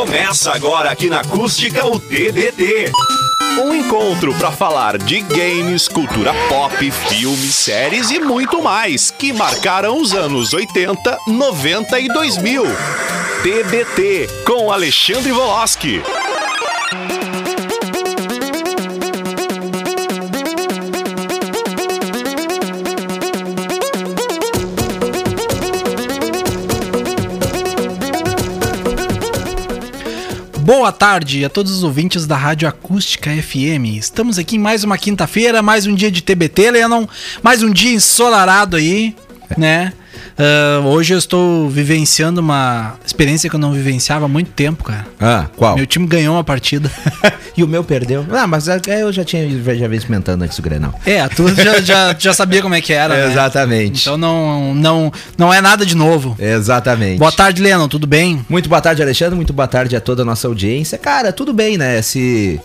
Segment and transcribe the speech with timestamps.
[0.00, 2.90] Começa agora aqui na Acústica o TBT.
[3.62, 10.00] Um encontro para falar de games, cultura pop, filmes, séries e muito mais que marcaram
[10.00, 12.64] os anos 80, 90 e 2000.
[13.42, 16.02] TBT com Alexandre Voloski.
[30.72, 33.98] Boa tarde a todos os ouvintes da Rádio Acústica FM.
[33.98, 37.08] Estamos aqui em mais uma quinta-feira, mais um dia de TBT, Lennon.
[37.42, 39.16] Mais um dia ensolarado aí,
[39.58, 39.92] né?
[40.40, 45.06] Uh, hoje eu estou vivenciando uma experiência que eu não vivenciava há muito tempo, cara.
[45.20, 45.76] Ah, qual?
[45.76, 46.90] Meu time ganhou uma partida.
[47.56, 48.24] e o meu perdeu.
[48.30, 50.94] Ah, mas é, eu já tinha já experimentando antes do Grenal.
[51.04, 53.30] É, tu já, já, já sabia como é que era, né?
[53.30, 54.00] Exatamente.
[54.00, 56.36] Então não, não, não é nada de novo.
[56.38, 57.18] Exatamente.
[57.18, 58.44] Boa tarde, Lennon, tudo bem?
[58.48, 59.36] Muito boa tarde, Alexandre.
[59.36, 60.96] Muito boa tarde a toda a nossa audiência.
[60.96, 62.00] Cara, tudo bem, né?
[62.00, 62.60] Se esse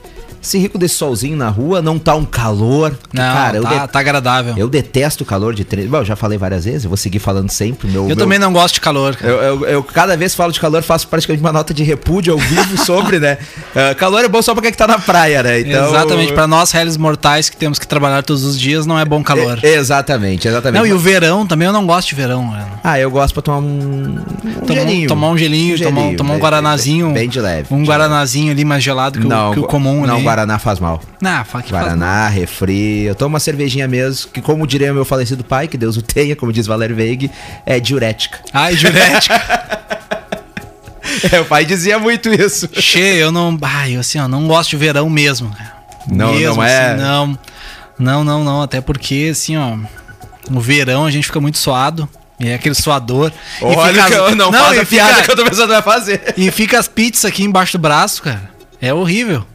[0.53, 2.97] rico desse solzinho na rua, não tá um calor.
[3.13, 4.53] Não, cara, tá, tá agradável.
[4.57, 5.89] Eu detesto o calor de treino.
[5.89, 7.88] Bom, eu já falei várias vezes, eu vou seguir falando sempre.
[7.88, 8.15] Meu, eu meu...
[8.15, 9.17] também não gosto de calor.
[9.21, 12.33] Eu, eu, eu, cada vez que falo de calor, faço praticamente uma nota de repúdio
[12.33, 13.38] ao vivo sobre, né?
[13.75, 15.61] Uh, calor é bom só pra quem tá na praia, né?
[15.61, 15.89] Então...
[15.89, 19.23] Exatamente, pra nós, réis mortais que temos que trabalhar todos os dias, não é bom
[19.23, 19.59] calor.
[19.63, 20.79] É, exatamente, exatamente.
[20.79, 22.66] Não, e o verão também eu não gosto de verão, mano.
[22.83, 25.07] Ah, eu gosto pra tomar um, um tomar, gelinho.
[25.07, 27.11] Tomar um gelinho, um gelinho tomar, tomar um guaranazinho.
[27.11, 27.73] Bem, de leve.
[27.73, 30.23] Um guaranazinho ali mais gelado que, não, o, que o comum, Não, ali.
[30.36, 31.02] Guaraná faz mal.
[31.22, 33.03] Não, que Guaraná, refri.
[33.03, 36.36] Eu tomo uma cervejinha mesmo, que como diria meu falecido pai, que Deus o tenha,
[36.36, 37.31] como diz Valério Veig,
[37.66, 38.39] é diurética.
[38.53, 39.36] É diurética.
[41.31, 42.69] é, o pai dizia muito isso.
[42.73, 43.58] Che, eu não.
[43.61, 45.56] Ai, eu assim, ó, não gosto de verão mesmo.
[46.11, 46.91] Não, mesmo, não é.
[46.91, 47.39] Assim, não.
[47.97, 48.61] Não, não, não.
[48.61, 49.78] Até porque, assim, ó.
[50.50, 52.08] No verão a gente fica muito suado.
[52.38, 53.31] E é aquele suador.
[53.61, 55.69] Olha, e fica, que eu não, não faz a piada fica, que eu tô pensando
[55.69, 56.33] vai fazer.
[56.36, 58.52] E fica as pizzas aqui embaixo do braço, cara.
[58.81, 59.45] É horrível.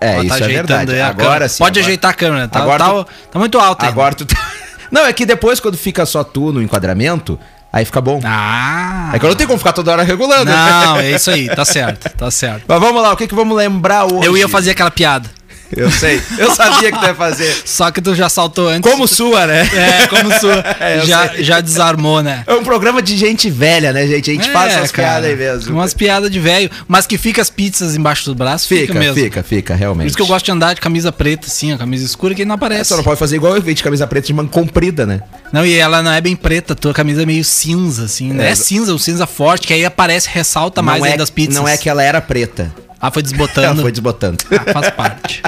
[0.00, 1.00] É, isso tá é verdade.
[1.00, 1.58] Agora sim.
[1.58, 1.86] Pode agora...
[1.86, 3.06] ajeitar a câmera, tá, agora tá, tu...
[3.32, 3.88] tá muito alto aí.
[3.88, 4.36] Agora tu tá...
[4.90, 7.38] Não, é que depois, quando fica só tu no enquadramento,
[7.72, 8.20] aí fica bom.
[8.24, 9.10] Ah!
[9.12, 10.50] É que eu não tenho como ficar toda hora regulando.
[10.50, 12.64] Não, é isso aí, tá certo, tá certo.
[12.68, 14.26] Mas vamos lá, o que, que vamos lembrar hoje?
[14.26, 15.28] Eu ia fazer aquela piada.
[15.74, 17.54] Eu sei, eu sabia que tu ia fazer.
[17.64, 18.90] Só que tu já saltou antes.
[18.90, 19.62] Como sua, né?
[19.62, 20.64] É, como sua.
[20.78, 22.44] É, já, já desarmou, né?
[22.46, 24.30] É um programa de gente velha, né, gente?
[24.30, 25.74] A gente é, faz essas piadas aí mesmo.
[25.74, 29.14] Umas piadas de velho, mas que fica as pizzas embaixo do braço, fica, fica mesmo.
[29.14, 30.04] Fica, fica, realmente.
[30.04, 32.44] Por isso que eu gosto de andar de camisa preta, assim, a camisa escura, que
[32.44, 32.82] não aparece.
[32.82, 35.20] É, só não pode fazer igual eu vi de camisa preta de manga comprida, né?
[35.52, 38.32] Não, e ela não é bem preta, tua camisa é meio cinza, assim.
[38.32, 41.22] Não é, é cinza, um cinza forte, que aí aparece, ressalta não mais é, ainda
[41.22, 41.54] as pizzas.
[41.54, 42.72] Não é que ela era preta.
[43.00, 43.66] Ah, foi desbotando.
[43.66, 44.44] ela foi desbotando.
[44.50, 45.42] Ah, faz parte.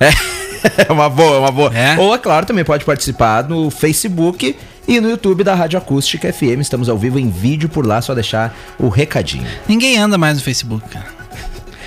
[0.00, 0.10] É.
[0.88, 1.72] É uma boa, é uma boa.
[1.72, 1.96] É?
[1.96, 4.56] Ou, é claro, também pode participar no Facebook
[4.88, 6.60] e no YouTube da Rádio Acústica FM.
[6.60, 9.46] Estamos ao vivo em vídeo por lá, só deixar o recadinho.
[9.68, 11.18] Ninguém anda mais no Facebook, cara.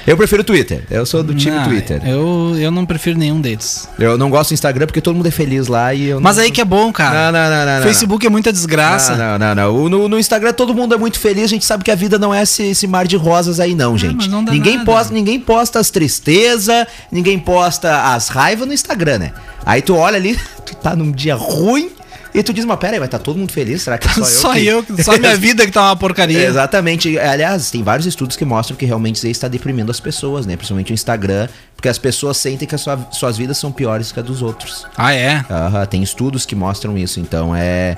[0.06, 0.84] Eu prefiro Twitter.
[0.90, 2.02] Eu sou do time não, Twitter.
[2.04, 3.88] Eu, eu não prefiro nenhum deles.
[4.00, 6.44] Eu não gosto do Instagram porque todo mundo é feliz lá e eu Mas não...
[6.44, 7.32] aí que é bom, cara.
[7.32, 7.84] Não, não, não, não.
[7.84, 8.30] Facebook não.
[8.30, 9.16] é muita desgraça.
[9.16, 9.74] Não, não, não.
[9.74, 9.90] não.
[9.90, 11.46] No, no, Instagram todo mundo é muito feliz.
[11.46, 13.96] A gente sabe que a vida não é esse, esse mar de rosas aí, não,
[13.96, 14.28] gente.
[14.28, 14.86] Não, não ninguém, nada.
[14.86, 19.34] posta, ninguém posta as tristezas, ninguém posta as raivas no Instagram, né?
[19.64, 20.36] Aí tu olha ali,
[20.66, 21.92] tu tá num dia ruim.
[22.34, 23.82] E tu diz, mas pera aí, vai estar tá todo mundo feliz?
[23.82, 24.26] Será que só eu?
[24.26, 24.66] só que...
[24.66, 26.46] eu, só minha vida que tá uma porcaria.
[26.46, 27.18] Exatamente.
[27.20, 30.56] Aliás, tem vários estudos que mostram que realmente isso aí está deprimindo as pessoas, né?
[30.56, 34.20] Principalmente o Instagram, porque as pessoas sentem que as sua, suas vidas são piores que
[34.20, 34.86] a dos outros.
[34.96, 35.38] Ah, é?
[35.38, 37.98] Uhum, tem estudos que mostram isso, então é.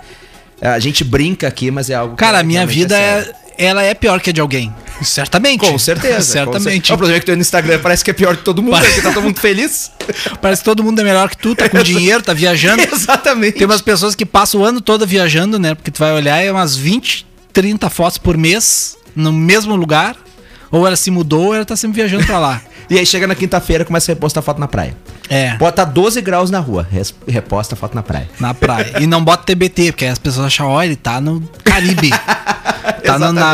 [0.61, 4.19] A gente brinca aqui, mas é algo Cara, a minha vida é, ela é pior
[4.19, 4.73] que a de alguém.
[5.01, 5.59] Certamente.
[5.59, 6.21] Com certeza.
[6.23, 6.81] Certamente.
[6.81, 6.93] Com cer...
[6.93, 8.79] O problema é que tu é no Instagram parece que é pior que todo mundo,
[8.79, 9.91] porque tá todo mundo feliz.
[10.41, 12.83] Parece que todo mundo é melhor que tu, tá com dinheiro, tá viajando.
[12.83, 13.57] Exatamente.
[13.57, 15.73] Tem umas pessoas que passam o ano todo viajando, né?
[15.75, 20.17] Porque tu vai olhar é umas 20, 30 fotos por mês no mesmo lugar.
[20.73, 22.59] Ou ela se mudou ou ela tá sempre viajando pra lá.
[22.89, 24.97] e aí chega na quinta-feira começa a repostar foto na praia.
[25.29, 25.55] É.
[25.55, 26.87] Bota 12 graus na rua,
[27.27, 28.27] reposta foto na praia.
[28.39, 28.95] Na praia.
[28.99, 32.09] E não bota TBT, porque aí as pessoas acham, olha, ele tá no Caribe.
[33.05, 33.53] tá no, na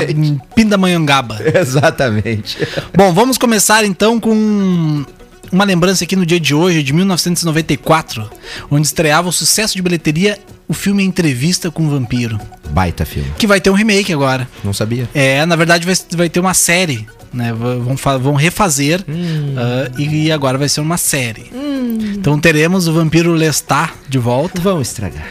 [0.56, 1.40] Pindamonhangaba.
[1.54, 2.58] Exatamente.
[2.96, 5.06] Bom, vamos começar então com
[5.52, 8.30] uma lembrança aqui no dia de hoje, de 1994,
[8.70, 10.38] onde estreava o sucesso de bilheteria
[10.68, 12.40] o filme Entrevista com o Vampiro.
[12.70, 13.32] Baita filme.
[13.40, 14.48] Que vai ter um remake agora.
[14.64, 15.10] Não sabia.
[15.16, 17.08] É, na verdade vai, vai ter uma série.
[17.32, 19.54] Né, vão, vão refazer hum.
[19.54, 21.52] uh, e agora vai ser uma série.
[21.54, 22.14] Hum.
[22.16, 24.60] Então teremos o vampiro Lestat de volta.
[24.62, 25.28] Vão estragar.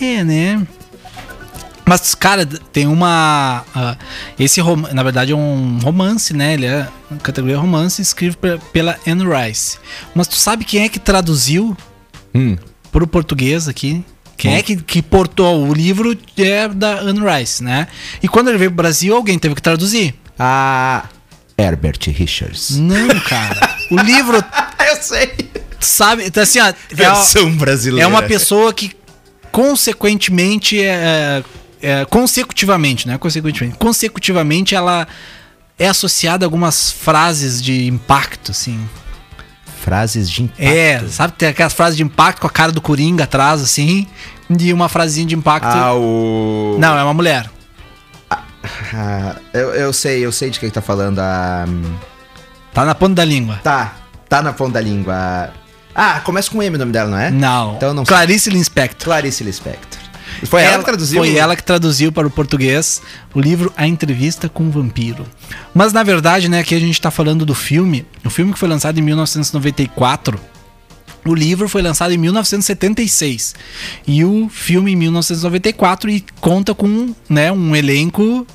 [0.00, 0.66] É, né?
[1.88, 3.64] Mas, cara, tem uma.
[3.74, 3.96] ah,
[4.38, 4.60] esse,
[4.92, 6.54] na verdade, é um romance, né?
[6.54, 6.88] Ele é
[7.22, 9.78] categoria romance, escrito pe- pela Anne Rice.
[10.14, 11.76] Mas tu sabe quem é que traduziu
[12.34, 12.56] Hum.
[12.90, 14.04] pro português aqui?
[14.36, 17.86] Quem é que, que portou o livro é da Anne Rice, né?
[18.22, 20.14] E quando ele veio pro Brasil, alguém teve que traduzir.
[20.38, 21.04] A
[21.56, 22.76] Herbert Richards.
[22.76, 23.76] Não, cara.
[23.90, 24.44] o livro,
[24.90, 25.32] Eu sei.
[25.80, 26.24] sabe?
[26.26, 26.74] Então, assim, ó, é,
[27.56, 28.04] brasileira.
[28.04, 28.92] é uma pessoa que
[29.50, 31.42] consequentemente é,
[31.86, 33.16] é, consecutivamente, né?
[33.16, 35.06] Consecutivamente, consecutivamente ela
[35.78, 38.88] é associada a algumas frases de impacto, assim.
[39.84, 40.62] Frases de impacto.
[40.62, 41.34] É, sabe?
[41.34, 44.04] Tem aquelas frases de impacto com a cara do Coringa atrás, assim,
[44.50, 45.68] e uma frasinha de impacto.
[45.68, 46.76] Ah, o...
[46.80, 47.48] Não, é uma mulher.
[48.92, 51.20] Ah, eu, eu sei, eu sei de quem tá falando.
[51.20, 51.66] A...
[52.74, 53.60] Tá na ponta da língua.
[53.62, 53.94] Tá,
[54.28, 55.52] tá na ponta da língua.
[55.94, 57.30] Ah, começa com M o nome dela, não é?
[57.30, 57.76] Não.
[57.76, 58.04] Então não.
[58.04, 59.04] Clarice Lispector.
[59.04, 60.05] Clarice Lispector.
[60.44, 61.18] Foi ela, que traduziu?
[61.18, 63.00] Foi ela que traduziu para o português
[63.34, 65.26] o livro A Entrevista com o Vampiro.
[65.74, 68.04] Mas na verdade, né, aqui a gente tá falando do filme.
[68.24, 70.38] O filme que foi lançado em 1994.
[71.24, 73.56] O livro foi lançado em 1976
[74.06, 78.46] e o filme em 1994 e conta com né, um elenco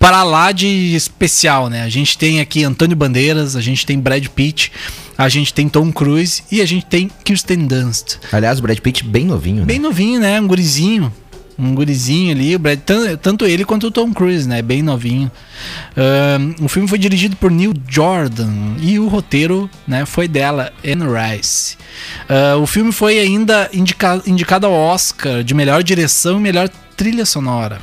[0.00, 0.66] para lá de
[0.96, 1.82] especial, né?
[1.82, 4.72] A gente tem aqui Antônio Bandeiras, a gente tem Brad Pitt,
[5.16, 8.16] a gente tem Tom Cruise e a gente tem Kirsten Dunst.
[8.32, 9.82] Aliás, o Brad Pitt bem novinho, Bem né?
[9.86, 10.40] novinho, né?
[10.40, 11.12] Um gurizinho.
[11.58, 14.62] Um gurizinho ali, o Brad, tan- tanto ele quanto o Tom Cruise, né?
[14.62, 15.30] Bem novinho.
[15.94, 18.50] Ahn, o filme foi dirigido por Neil Jordan
[18.80, 21.76] e o roteiro né, foi dela, Anne Rice.
[22.26, 27.26] Ah, o filme foi ainda indica- indicado ao Oscar de melhor direção e melhor trilha
[27.26, 27.82] sonora.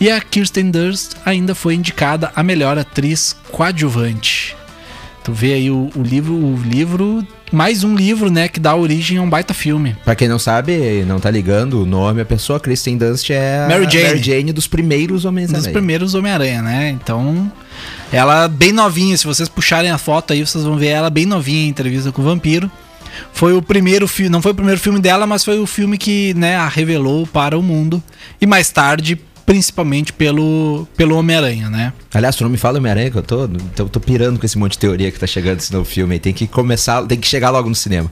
[0.00, 4.56] E a Kirsten Dunst ainda foi indicada a melhor atriz coadjuvante.
[5.22, 9.18] Tu vê aí o, o livro, o livro, mais um livro, né, que dá origem
[9.18, 9.94] a um baita filme.
[10.02, 13.68] Pra quem não sabe, não tá ligando o nome, a pessoa, Kristen Dunst é a
[13.68, 14.52] Mary Jane.
[14.54, 16.88] dos primeiros Homens Dos primeiros Homem-Aranha, né?
[16.88, 17.52] Então,
[18.10, 19.14] ela bem novinha.
[19.18, 22.22] Se vocês puxarem a foto aí, vocês vão ver ela bem novinha em entrevista com
[22.22, 22.70] o vampiro.
[23.34, 26.32] Foi o primeiro filme, não foi o primeiro filme dela, mas foi o filme que,
[26.34, 28.02] né, a revelou para o mundo.
[28.40, 29.20] E mais tarde,
[29.50, 31.92] principalmente pelo, pelo Homem-Aranha, né?
[32.14, 34.72] Aliás, tu não me fala Homem-Aranha que eu tô, eu tô pirando com esse monte
[34.72, 36.20] de teoria que tá chegando nesse novo filme aí.
[36.20, 38.08] Tem que começar, tem que chegar logo no cinema.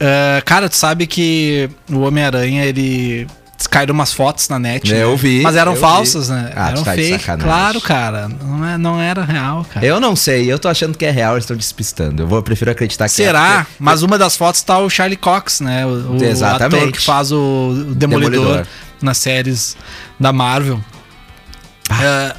[0.00, 3.26] Ah, cara, tu sabe que o Homem-Aranha, ele.
[3.66, 4.92] Caíram umas fotos na net.
[4.92, 5.02] É, né?
[5.04, 6.34] eu vi, Mas eram falsas, vi.
[6.34, 6.52] né?
[6.54, 7.24] Ah, eram tá fake.
[7.38, 8.28] Claro, cara.
[8.28, 9.84] Não, é, não era real, cara.
[9.84, 12.22] Eu não sei, eu tô achando que é real, eles estão despistando.
[12.22, 13.66] Eu vou eu prefiro acreditar que Será?
[13.68, 13.74] é.
[13.78, 15.86] Mas uma das fotos tá o Charlie Cox, né?
[15.86, 16.76] O, o Exatamente.
[16.76, 17.36] ator que faz o,
[17.90, 18.66] o Demolidor, Demolidor.
[19.00, 19.76] nas séries
[20.18, 20.80] da Marvel.
[21.88, 22.34] Ah.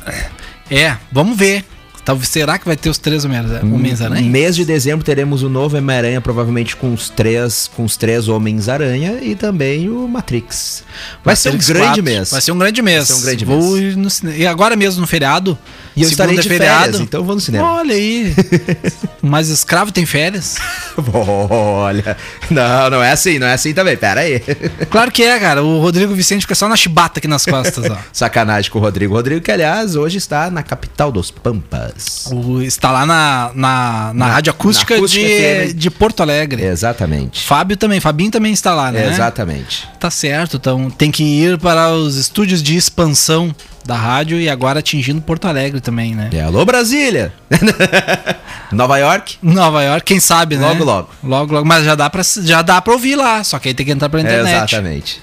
[0.70, 1.66] É, é, vamos ver.
[2.06, 4.30] Talvez, será que vai ter os três Hum, Homens-Aranha?
[4.30, 9.20] Mês de dezembro teremos o novo Homem-Aranha, provavelmente com os três, com os três Homens-Aranha
[9.22, 10.84] e também o Matrix.
[11.24, 12.04] Vai ser um Matrix grande 4.
[12.04, 12.32] mês.
[12.32, 13.08] Vai ser um grande mês.
[13.08, 14.22] ser um grande Vou mês.
[14.22, 15.58] no E agora mesmo no feriado.
[15.96, 17.74] E eu estarei de férias, então vou no cinema.
[17.74, 18.34] Olha aí.
[19.22, 20.56] Mas escravo tem férias?
[21.14, 22.18] Olha,
[22.50, 24.42] não, não é assim, não é assim também, pera aí.
[24.90, 25.64] Claro que é, cara.
[25.64, 27.98] O Rodrigo Vicente fica só na chibata aqui nas costas, ó.
[28.12, 29.14] Sacanagem com o Rodrigo.
[29.14, 32.26] Rodrigo, que aliás, hoje está na capital dos Pampas.
[32.32, 35.78] O- está lá na, na, na, rádio acústica, na acústica de, FM.
[35.78, 36.64] de Porto Alegre.
[36.64, 37.44] Exatamente.
[37.44, 39.10] Fábio também, Fabinho também está lá, né?
[39.10, 39.88] Exatamente.
[40.00, 43.56] Tá certo, então tem que ir para os estúdios de expansão
[43.86, 46.30] da rádio e agora atingindo Porto Alegre também, né?
[46.32, 47.34] E alô, Brasília!
[48.72, 49.38] Nova York?
[49.42, 50.68] Nova York, quem sabe, né?
[50.68, 51.10] Logo, logo.
[51.24, 51.68] Logo, logo.
[51.68, 54.10] Mas já dá, pra, já dá pra ouvir lá, só que aí tem que entrar
[54.10, 54.74] pela internet.
[54.74, 55.22] Exatamente.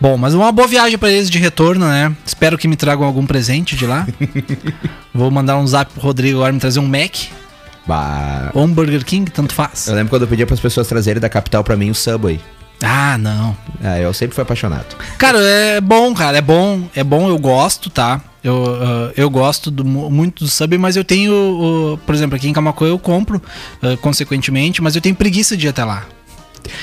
[0.00, 2.14] Bom, mas uma boa viagem pra eles de retorno, né?
[2.24, 4.06] Espero que me tragam algum presente de lá.
[5.14, 7.14] Vou mandar um zap pro Rodrigo agora me trazer um Mac
[7.86, 8.50] Bah.
[8.52, 9.86] ou um Burger King, tanto faz.
[9.86, 12.40] Eu lembro quando eu pedia para as pessoas trazerem da capital pra mim o Subway.
[12.82, 13.56] Ah, não.
[13.82, 14.96] Ah, eu sempre fui apaixonado.
[15.18, 18.20] Cara, é bom, cara, é bom, é bom, eu gosto, tá?
[18.44, 22.48] Eu, ah, eu gosto do- muito do sub, mas eu tenho, o- por exemplo, aqui
[22.48, 23.42] em Camacuã eu compro,
[23.82, 26.04] ah, consequentemente, mas eu tenho preguiça de ir até lá.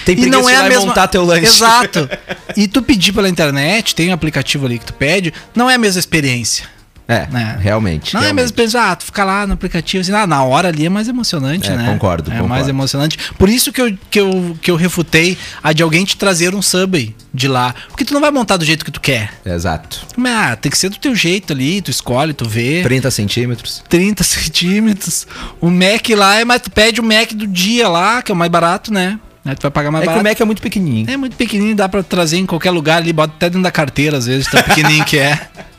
[0.05, 1.45] Tem E não é a mesma montar teu lanche.
[1.45, 2.09] Exato.
[2.55, 5.77] E tu pedir pela internet, tem um aplicativo ali que tu pede, não é a
[5.77, 6.65] mesma experiência.
[7.07, 7.57] É, né?
[7.59, 8.13] realmente.
[8.13, 8.35] Não é realmente.
[8.43, 11.07] mesma experiência, ah, tu fica lá no aplicativo, assim, ah, na hora ali é mais
[11.07, 11.85] emocionante, É, né?
[11.91, 12.49] concordo, É concordo.
[12.49, 13.17] mais emocionante.
[13.37, 16.61] Por isso que eu, que, eu, que eu refutei a de alguém te trazer um
[16.61, 17.75] Subway de lá.
[17.89, 19.33] Porque tu não vai montar do jeito que tu quer.
[19.45, 20.05] Exato.
[20.15, 22.81] Mas, ah, tem que ser do teu jeito ali, tu escolhe, tu vê.
[22.83, 23.83] 30 centímetros.
[23.89, 25.27] 30 centímetros.
[25.59, 26.61] O Mac lá é mais.
[26.61, 29.19] Tu pede o Mac do dia lá, que é o mais barato, né?
[29.43, 30.25] Né, Tu vai pagar mais é que barato.
[30.25, 31.09] o Mac é muito pequenininho.
[31.09, 34.17] É muito pequenininho, dá pra trazer em qualquer lugar ali, bota até dentro da carteira,
[34.17, 35.37] às vezes, tão pequenininho que é.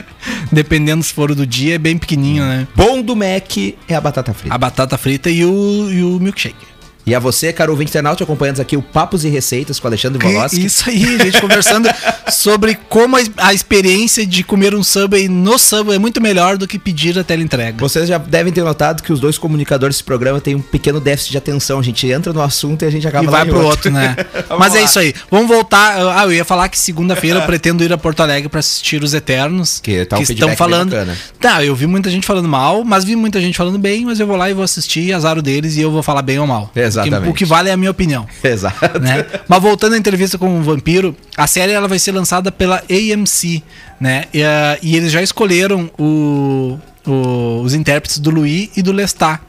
[0.53, 2.67] Dependendo se for do dia, é bem pequenininho, né?
[2.75, 3.57] Bom do Mac
[3.89, 4.55] é a batata frita.
[4.55, 6.74] A batata frita e o, e o milkshake.
[7.07, 10.27] E a você, caro ouvinte internauta, acompanhando aqui o Papos e Receitas com Alexandre Que-
[10.27, 10.65] Voloski.
[10.65, 11.89] Isso aí, a gente conversando
[12.33, 16.67] sobre como a, a experiência de comer um Subway no Subway é muito melhor do
[16.67, 17.77] que pedir a teleentrega.
[17.79, 21.33] Vocês já devem ter notado que os dois comunicadores desse programa têm um pequeno déficit
[21.33, 21.79] de atenção.
[21.79, 24.17] A gente entra no assunto e a gente acaba E vai pro outro, né?
[24.49, 24.85] Vamos Mas é lá.
[24.85, 25.15] isso aí.
[25.31, 25.97] Vamos voltar.
[26.19, 29.13] Ah, eu ia falar que segunda-feira eu pretendo ir a Porto Alegre pra assistir os
[29.15, 29.79] Eternos.
[29.81, 30.97] Que tá um estão feedback bem falando.
[31.39, 34.27] Tá, eu vi muita gente falando mal, mas vi muita gente falando bem, mas eu
[34.27, 36.71] vou lá e vou assistir, azar o deles e eu vou falar bem ou mal.
[37.03, 37.31] Exatamente.
[37.31, 38.27] O que, vale é a minha opinião.
[38.43, 38.99] Exato.
[39.01, 39.25] né?
[39.49, 43.63] Mas voltando à entrevista com o Vampiro, a série ela vai ser lançada pela AMC,
[44.01, 44.25] né?
[44.33, 49.41] E, ah, e eles já escolheram o- o- os intérpretes do Louis e do Lestat.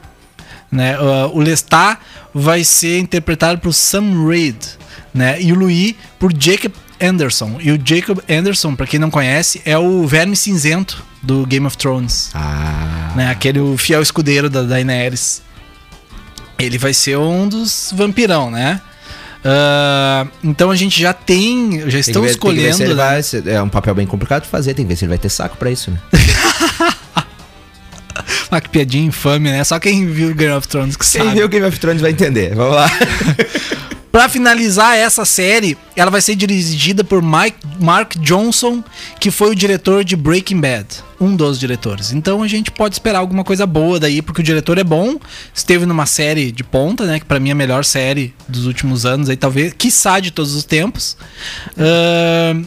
[0.70, 0.94] Né?
[0.98, 1.98] Ah, o Lestat
[2.34, 4.58] vai ser interpretado por Sam Reid,
[5.14, 5.40] né?
[5.40, 7.58] E o Louis por Jacob Anderson.
[7.60, 11.76] E o Jacob Anderson, pra quem não conhece, é o Verme Cinzento do Game of
[11.76, 13.12] Thrones Ah.
[13.16, 13.30] né?
[13.30, 15.42] Aquele fiel escudeiro da Daenerys.
[16.58, 18.80] Ele vai ser um dos vampirão, né?
[19.44, 22.82] Ah, então a gente já tem, já Tem estão tem ver escolhendo.
[22.82, 22.94] ele né?
[22.94, 23.20] vai-
[23.54, 25.56] é um papel bem complicado de fazer, tem que ver se ele vai ter saco
[25.56, 25.98] pra isso, né?
[28.50, 29.62] Ah, que piadinha infame, né?
[29.64, 31.34] Só quem viu Game of Thrones que Quem sabe.
[31.34, 32.54] viu Game of Thrones vai entender.
[32.54, 32.88] Vamos lá.
[34.16, 38.82] Pra finalizar essa série, ela vai ser dirigida por Mike, Mark Johnson,
[39.20, 40.86] que foi o diretor de Breaking Bad,
[41.20, 42.12] um dos diretores.
[42.12, 45.20] Então a gente pode esperar alguma coisa boa daí, porque o diretor é bom,
[45.52, 49.04] esteve numa série de ponta, né, que pra mim é a melhor série dos últimos
[49.04, 51.14] anos, aí talvez, quiçá de todos os tempos.
[51.76, 52.64] Ahn,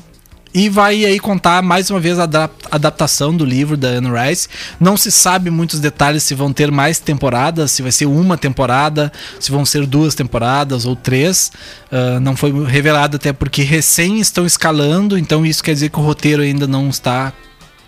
[0.53, 4.47] e vai aí contar mais uma vez a adap- adaptação do livro da Anne Rice.
[4.79, 9.11] Não se sabe muitos detalhes se vão ter mais temporadas, se vai ser uma temporada,
[9.39, 11.51] se vão ser duas temporadas ou três.
[11.91, 16.03] Ah, não foi revelado até porque recém estão escalando, então isso quer dizer que o
[16.03, 17.31] roteiro ainda não está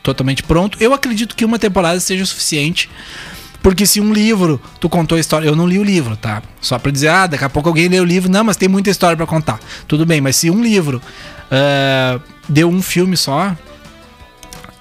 [0.03, 0.77] totalmente pronto.
[0.79, 2.89] Eu acredito que uma temporada seja o suficiente.
[3.63, 6.41] Porque se um livro, tu contou a história, eu não li o livro, tá?
[6.59, 8.89] Só pra dizer, ah, daqui a pouco alguém lê o livro, não, mas tem muita
[8.89, 9.59] história pra contar.
[9.87, 10.99] Tudo bem, mas se um livro
[11.51, 13.55] ah, deu um filme só,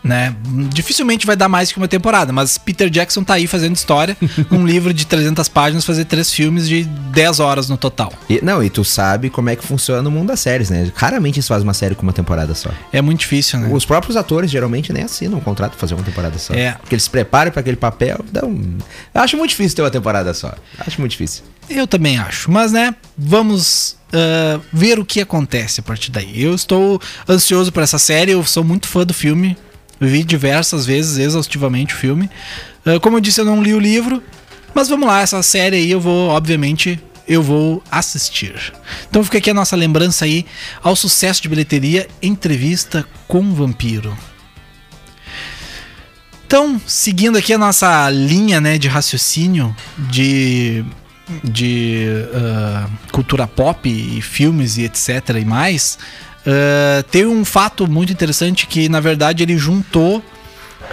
[0.02, 0.34] né?
[0.72, 4.16] Dificilmente vai dar mais que uma temporada, mas Peter Jackson tá aí fazendo história,
[4.50, 8.12] um livro de 300 páginas, fazer três filmes de 10 horas no total.
[8.28, 10.90] E- não, e tu sabe como é que funciona o mundo das séries, né?
[10.94, 12.70] Raramente eles fazem uma série com uma temporada só.
[12.92, 13.68] É muito difícil, né?
[13.72, 16.54] Os próprios atores geralmente nem assinam um contrato pra fazer uma temporada só.
[16.54, 16.72] É.
[16.72, 18.24] Porque eles se preparam pra aquele papel.
[18.28, 18.50] Então,
[19.14, 20.54] eu acho muito difícil ter uma temporada só.
[20.78, 21.44] Acho muito difícil.
[21.68, 22.50] Eu também acho.
[22.50, 26.42] Mas, né, vamos ah, ver o que acontece a partir daí.
[26.42, 29.56] Eu estou ansioso por essa série, eu sou muito fã do filme.
[30.00, 32.30] Vi diversas vezes, exaustivamente, o filme.
[32.86, 34.22] Ah, como eu disse, eu não li o livro.
[34.74, 38.72] Mas vamos lá, essa série aí eu vou, obviamente, eu vou assistir.
[39.08, 40.46] Então fica aqui a nossa lembrança aí
[40.82, 44.16] ao sucesso de bilheteria Entrevista com Vampiro.
[46.46, 50.84] Então, seguindo aqui a nossa linha né, de raciocínio de,
[51.44, 55.96] de ah, cultura pop e filmes e etc e mais,
[57.10, 60.22] tem um fato muito interessante que, na verdade, ele juntou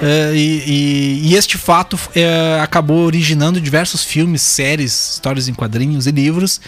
[0.02, 6.06] ah, e, e- e este fato eh, acabou originando diversos filmes, séries, histórias em quadrinhos
[6.06, 6.62] e livros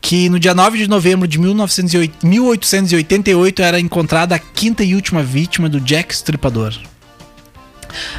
[0.00, 5.22] que no dia 9 de novembro de 1908 1888 era encontrada a quinta e última
[5.22, 6.74] vítima do Jack Stripador.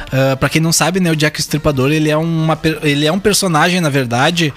[0.06, 3.12] Uh, para quem não sabe, né, o Jack o Estripador ele é, uma, ele é
[3.12, 4.54] um personagem, na verdade,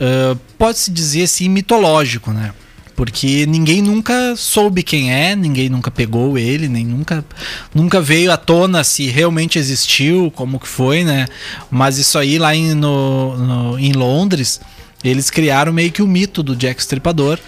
[0.00, 2.52] uh, pode-se dizer assim, mitológico, né?
[2.98, 7.24] Porque ninguém nunca soube quem é, ninguém nunca pegou ele, nem nunca,
[7.72, 11.28] nunca veio à tona se realmente existiu, como que foi, né?
[11.70, 14.60] Mas isso aí lá em, no, no- em Londres,
[15.04, 17.38] eles criaram meio que o mito do Jack o Estripador.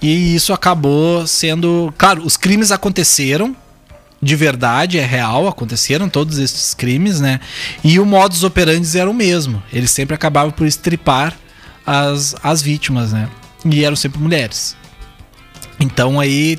[0.00, 1.92] E isso acabou sendo.
[1.98, 3.54] Claro, os crimes aconteceram,
[4.22, 7.40] de verdade, é real, aconteceram todos esses crimes, né?
[7.84, 9.62] E o modus operandi era o mesmo.
[9.70, 11.36] Eles sempre acabavam por estripar
[11.86, 13.28] as, as vítimas, né?
[13.66, 14.74] E eram sempre mulheres.
[15.84, 16.58] Então aí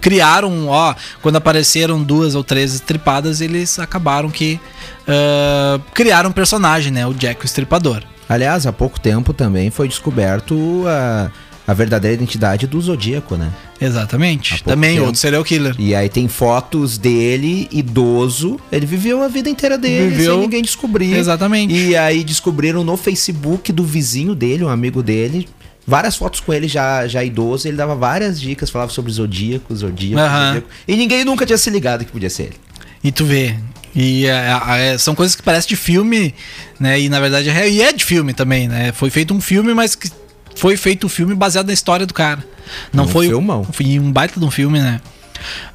[0.00, 4.60] criaram, ó, quando apareceram duas ou três estripadas, eles acabaram que
[5.08, 7.06] ah, criaram um personagem, né?
[7.06, 8.02] O Jack o Estripador.
[8.28, 11.30] Aliás, há pouco tempo também foi descoberto a,
[11.66, 13.52] a verdadeira identidade do Zodíaco, né?
[13.80, 14.62] Exatamente.
[14.64, 15.06] Também tempo.
[15.06, 15.74] outro serial killer.
[15.78, 18.58] E aí tem fotos dele, idoso.
[18.72, 21.14] Ele viveu a vida inteira dele Viveu- sem ninguém descobrir.
[21.14, 21.74] Exatamente.
[21.74, 25.48] E aí descobriram no Facebook do vizinho dele, um amigo dele,
[25.86, 27.68] várias fotos com ele já, já idoso.
[27.68, 30.46] Ele dava várias dicas, falava sobre zodíaco, zodíaco, Aham.
[30.46, 30.68] zodíaco.
[30.86, 32.56] E ninguém nunca tinha se ligado que podia ser ele.
[33.02, 33.54] E tu vê.
[33.94, 36.34] E é, é, são coisas que parecem de filme,
[36.78, 37.00] né?
[37.00, 37.68] E na verdade é real.
[37.68, 38.92] E é de filme também, né?
[38.92, 40.10] Foi feito um filme, mas que
[40.54, 42.44] foi feito um filme baseado na história do cara.
[42.92, 43.64] Não Um foi filmão.
[43.64, 45.00] Foi um baita de um filme, né?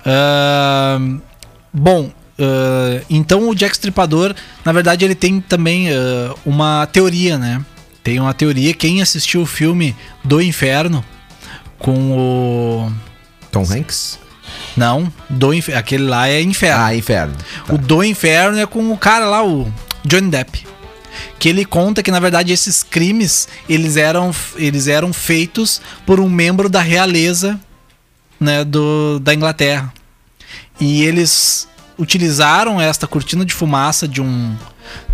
[0.06, 1.20] Ahn,
[1.74, 4.34] bom, ah, então o Jack Stripador,
[4.66, 7.64] na verdade, ele tem também ah, uma teoria, né?
[8.04, 11.04] Tem uma teoria, quem assistiu o filme do Inferno
[11.78, 12.92] com o.
[13.52, 14.20] Tom Hanks?
[14.76, 15.80] Não, do Inferno.
[15.80, 16.84] Aquele lá é Inferno.
[16.84, 17.36] Ah, Inferno.
[17.70, 19.72] O do Inferno é com o cara lá, o
[20.04, 20.66] Johnny Depp.
[21.38, 26.30] Que ele conta que, na verdade, esses crimes eles eram, eles eram feitos por um
[26.30, 27.60] membro da realeza
[28.40, 29.94] né, do, da Inglaterra.
[30.80, 31.68] E eles
[31.98, 34.56] utilizaram esta cortina de fumaça de um,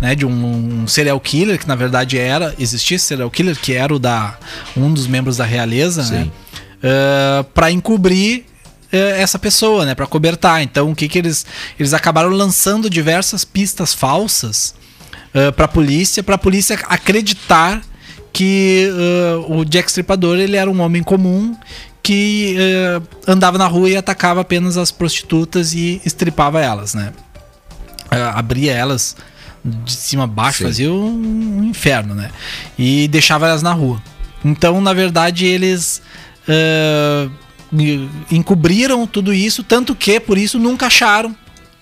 [0.00, 3.72] né, de um, um serial killer, que na verdade era, existia esse serial killer, que
[3.72, 4.38] era o da,
[4.76, 6.32] um dos membros da realeza, né, Sim.
[7.54, 8.44] para encobrir
[8.92, 10.62] eh, essa pessoa, né, para cobertar.
[10.62, 11.44] Então, o que que eles
[11.78, 14.74] eles acabaram lançando diversas pistas falsas
[15.54, 17.82] para a polícia, para a polícia acreditar
[18.32, 21.56] que eh, o Jack Stripador ele era um homem comum
[22.02, 27.12] que eh, andava na rua e atacava apenas as prostitutas e estripava elas, né?
[28.10, 29.16] Eh, abria elas
[29.64, 30.64] de cima a baixo, Sim.
[30.64, 32.30] fazia um, um inferno, né?
[32.78, 34.02] E deixava elas na rua.
[34.44, 36.00] Então, na verdade, eles
[36.46, 37.28] eh,
[38.30, 41.34] encobriram tudo isso, tanto que por isso nunca acharam.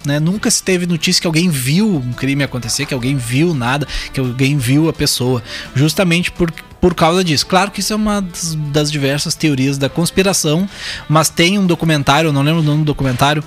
[0.05, 0.21] Né?
[0.21, 4.21] Nunca se teve notícia que alguém viu um crime acontecer, que alguém viu nada, que
[4.21, 5.43] alguém viu a pessoa.
[5.75, 7.47] Justamente por, por causa disso.
[7.47, 10.69] Claro que isso é uma das, das diversas teorias da conspiração,
[11.09, 13.43] mas tem um documentário, não lembro o nome do documentário,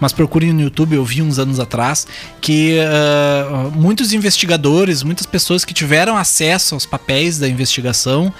[0.00, 2.06] mas procurem no YouTube, eu vi uns anos atrás,
[2.40, 8.32] que ah, muitos investigadores, muitas pessoas que tiveram acesso aos papéis da investigação,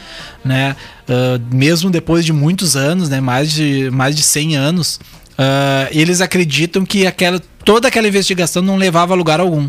[0.45, 0.77] né,
[1.09, 5.01] ah, mesmo depois de muitos anos, né, mais de, mais de 100 anos,
[5.39, 9.69] ah, eles acreditam que aquela, toda aquela investigação não levava a lugar algum.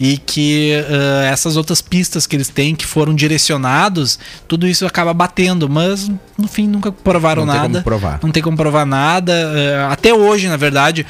[0.00, 5.12] E que ah, essas outras pistas que eles têm, que foram direcionados, tudo isso acaba
[5.12, 7.72] batendo, mas no fim nunca provaram Não tem nada.
[7.74, 8.20] como provar.
[8.22, 9.32] Não tem como provar nada.
[9.32, 11.04] eh, Até hoje, na verdade,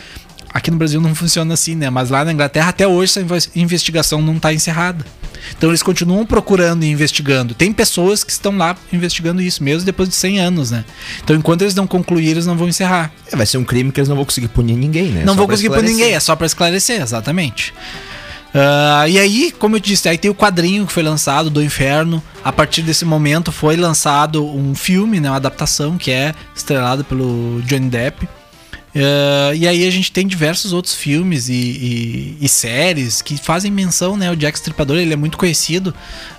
[0.53, 1.91] aqui no Brasil não funciona assim, né?
[1.91, 5.05] Mas lá na Inglaterra, até hoje, essa inves- investigação não está encerrada.
[5.57, 7.55] Então eles continuam procurando e investigando.
[7.55, 10.85] Tem pessoas que estão lá investigando isso, mesmo depois de 100 anos, né?
[11.23, 13.13] Então enquanto eles não concluírem, eles não vão encerrar.
[13.31, 15.21] É, vai ser um crime que eles não vão conseguir punir ninguém, né?
[15.25, 15.97] não Só vou pra conseguir esclarecer.
[15.97, 17.73] ninguém, é só para esclarecer, exatamente.
[18.55, 22.23] Ah, e aí, como eu disse, aí tem o quadrinho que foi lançado do Inferno.
[22.43, 27.61] A partir desse momento foi lançado um filme, né, uma adaptação que é estrelado pelo
[27.67, 28.27] Johnny Depp.
[28.97, 33.71] Ah, e aí a gente tem diversos outros filmes e, e- e séries que fazem
[33.71, 34.31] menção, né?
[34.31, 35.95] O Jack Stripador, ele é muito conhecido,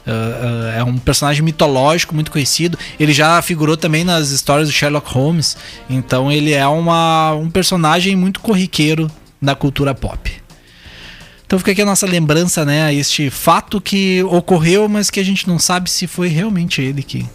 [0.05, 2.77] ah, ah, é um personagem mitológico muito conhecido.
[2.99, 5.55] Ele já figurou também nas histórias do Sherlock Holmes,
[5.89, 9.09] então ele é uma, um personagem muito corriqueiro
[9.41, 10.29] da cultura pop.
[11.49, 12.83] Então fica aqui a nossa lembrança, né?
[12.83, 17.01] A este fato que ocorreu, mas que a gente não sabe se foi realmente ele
[17.01, 17.25] que,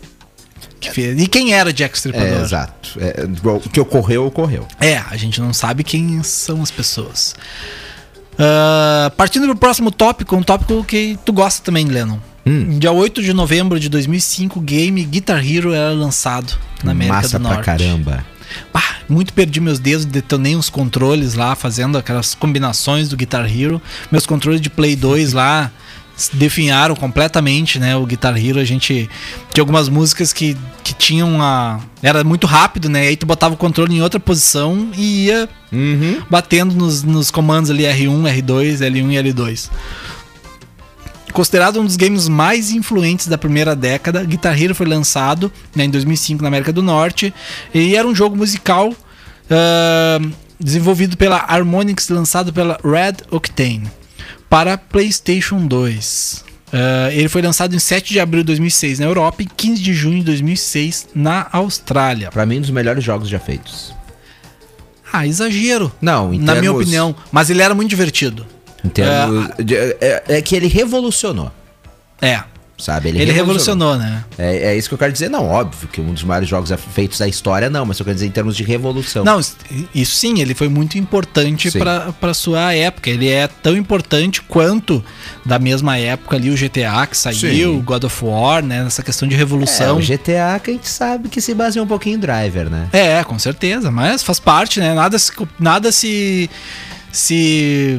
[0.79, 1.21] que fez.
[1.21, 2.39] E quem era Jack Stripador?
[2.39, 2.91] É, exato.
[3.01, 4.69] É, o que ocorreu, ocorreu.
[4.79, 7.35] É, a gente não sabe quem são as pessoas.
[8.39, 12.19] Ah, partindo pro próximo tópico, um tópico que tu gosta também, Lennon.
[12.47, 12.79] Hum.
[12.79, 17.37] Dia 8 de novembro de 2005, o game Guitar Hero era lançado na América Massa
[17.37, 17.67] do pra Norte.
[17.67, 18.25] caramba.
[18.73, 23.81] Pá, muito perdi meus dedos, detonei uns controles lá, fazendo aquelas combinações do Guitar Hero.
[24.11, 25.71] Meus controles de Play 2 lá
[26.33, 27.97] definharam completamente, né?
[27.97, 29.09] O Guitar Hero, a gente
[29.53, 31.81] tinha algumas músicas que, que tinham a.
[32.03, 33.09] Era muito rápido, né?
[33.09, 36.23] Aí tu botava o controle em outra posição e ia Uhum.
[36.31, 39.71] batendo nos, nos comandos ali R1, R2, L1 e L2.
[41.35, 45.91] Considerado um dos games mais influentes da primeira década, Guitar Hero foi lançado né, em
[45.91, 47.35] 2005 na América do Norte
[47.75, 48.95] e era um jogo musical
[49.51, 50.21] ah,
[50.61, 53.91] desenvolvido pela Harmonix, lançado pela Red Octane
[54.49, 56.45] para PlayStation 2.
[56.73, 59.93] Ah, ele foi lançado em 7 de abril de 2006 na Europa e 15 de
[59.93, 62.31] junho de 2006 na Austrália.
[62.31, 63.93] Pra mim, um dos melhores jogos já feitos.
[65.13, 65.93] Ah, exagero.
[66.01, 67.13] Não, em na minha opinião.
[67.33, 68.47] Mas ele era muito divertido.
[68.85, 71.51] Em termos de- é, é que ele revolucionou,
[72.21, 72.43] É.
[72.77, 73.09] sabe?
[73.09, 74.25] Ele, revolucionou, né?
[74.37, 75.31] É, é isso que eu quero dizer.
[75.31, 77.87] Não, óbvio que um dos maiores jogos feitos da história, não.
[77.87, 79.25] Mas eu quero dizer em termos de revolução.
[79.25, 79.39] Não,
[79.95, 83.09] isso sim, ele foi muito importante para sua época.
[83.09, 85.03] Ele é tão importante quanto
[85.47, 88.83] da mesma época ali o GTA que saiu, o God of War, né?
[88.85, 89.97] Nessa questão de É, revolução.
[89.97, 92.89] o GTA que a gente sabe que se baseia um pouquinho em driver, né?
[92.93, 94.93] É, com certeza, mas faz parte, né?
[94.93, 96.51] Nada se nada se
[97.13, 97.99] se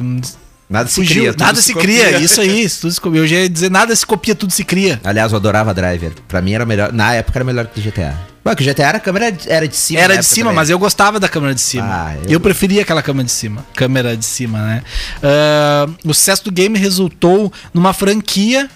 [0.68, 1.32] Nada se fugiu, cria.
[1.32, 2.18] tudo nada se, cria, copia.
[2.24, 3.20] isso aí, tudo se copia.
[3.20, 5.00] Eu já ia dizer nada se copia, tudo se cria.
[5.04, 6.12] Aliás, eu adorava driver.
[6.26, 6.92] Pra mim era melhor.
[6.92, 8.16] Na época era melhor que o GTA.
[8.44, 10.00] Ué, que o GTA era, a câmera era de cima.
[10.00, 10.56] Era de cima, também.
[10.56, 11.84] mas eu gostava da câmera de cima.
[11.88, 12.30] Ah, eu...
[12.32, 13.64] eu- preferia aquela câmera de cima.
[13.74, 14.82] Câmera de cima, né?
[15.22, 18.68] Ah, o sucesso do game resultou numa franquia,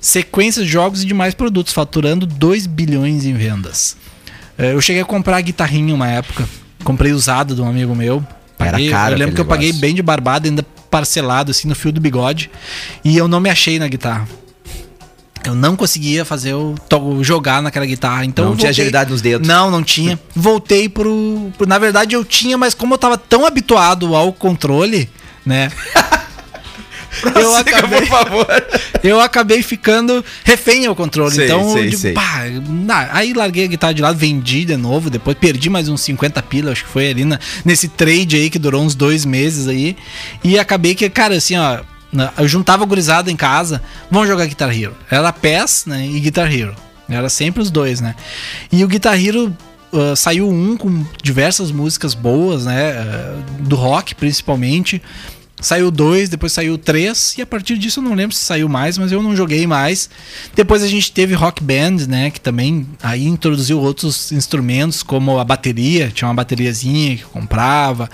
[0.00, 3.96] sequência de jogos e demais produtos, faturando 2 bilhões em vendas.
[4.58, 6.46] Ah, eu cheguei a comprar a guitarrinha uma época.
[6.84, 8.22] Comprei usado de um amigo meu.
[8.58, 9.80] Paguei, Era caro eu lembro que eu paguei negócio.
[9.80, 12.48] bem de barbada, ainda parcelado, assim, no fio do bigode.
[13.04, 14.28] E eu não me achei na guitarra.
[15.44, 16.76] Eu não conseguia fazer o
[17.20, 18.24] jogar naquela guitarra.
[18.24, 19.46] Então Não tinha agilidade nos dedos.
[19.46, 20.18] Não, não tinha.
[20.36, 25.10] Voltei pro, pro- Na verdade, eu tinha, mas como eu tava tão habituado ao controle,
[25.44, 25.68] né?
[27.34, 28.46] eu, acabei, por favor.
[29.02, 31.34] eu acabei ficando refém ao controle.
[31.34, 32.12] Sei, então, sei, eu digo, sei.
[32.12, 32.44] pá,
[33.12, 35.10] aí larguei a guitarra de lado, vendi de novo.
[35.10, 38.58] Depois perdi mais uns 50 pila, acho que foi ali na- nesse trade aí que
[38.58, 39.96] durou uns dois meses aí.
[40.42, 41.80] E acabei que, cara, assim, ó.
[42.38, 44.94] Eu juntava gurizada em casa, vamos jogar Guitar Hero.
[45.10, 46.06] Era PES, né?
[46.06, 46.76] E Guitar Hero.
[47.08, 48.14] Era sempre os dois, né?
[48.70, 49.52] E o Guitar Hero
[49.94, 52.92] ah, saiu um com diversas músicas boas, né?
[52.98, 55.00] ah, do rock, principalmente.
[55.60, 58.98] Saiu dois, depois saiu três, e a partir disso eu não lembro se saiu mais,
[58.98, 60.10] mas eu não joguei mais.
[60.54, 62.30] Depois a gente teve Rock Band, né?
[62.30, 68.10] Que também aí introduziu outros instrumentos, como a bateria, tinha uma bateriazinha que comprava.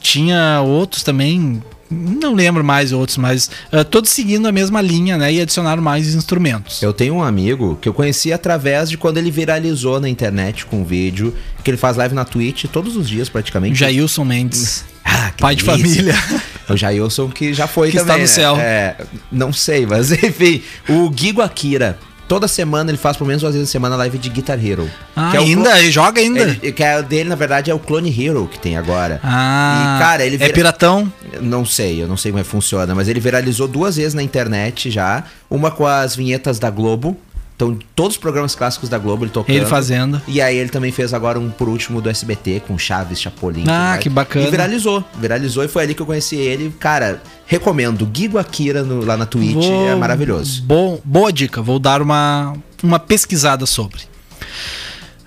[0.00, 5.32] Tinha outros também, não lembro mais outros, mas ah, todos seguindo a mesma linha, né?
[5.32, 6.82] E adicionaram mais instrumentos.
[6.82, 10.82] Eu tenho um amigo que eu conheci através de quando ele viralizou na internet com
[10.82, 13.74] um vídeo, que ele faz live na Twitch todos os dias praticamente.
[13.74, 14.84] Jailson Mendes,
[15.14, 16.14] Ah, pai de família.
[16.66, 18.56] O Jailson que já foi Que também, está no né?
[18.56, 18.56] céu.
[18.58, 18.96] É,
[19.30, 20.62] não sei, mas enfim.
[20.88, 21.98] O Gigo Akira.
[22.26, 24.90] Toda semana ele faz pelo menos duas vezes na semana live de Guitar Hero.
[25.14, 25.68] Ah, é ainda?
[25.68, 26.40] clo- Ele joga ainda?
[26.40, 29.20] Ele, que é o dele, na verdade, é o Clone Hero que tem agora.
[29.22, 31.12] Ah, E, cara, ele é vira- piratão.
[31.42, 34.22] Não sei, eu não sei como é que funciona, mas ele viralizou duas vezes na
[34.22, 35.22] internet já.
[35.50, 37.14] Uma com as vinhetas da Globo.
[37.56, 39.54] Então, todos os programas clássicos da Globo ele tocando.
[39.54, 40.20] Ele fazendo.
[40.26, 43.64] E aí ele também fez agora um por último do SBT com Chaves, Chapolin.
[43.68, 44.46] Ah, que bacana.
[44.48, 45.04] E viralizou.
[45.20, 46.74] Viralizou e foi ali que eu conheci ele.
[46.80, 48.08] Cara, recomendo.
[48.12, 50.62] Gigo Akira no- lá na Twitch Vou- é maravilhoso.
[50.64, 54.00] Bom, boa dica, vou dar uma, uma pesquisada sobre.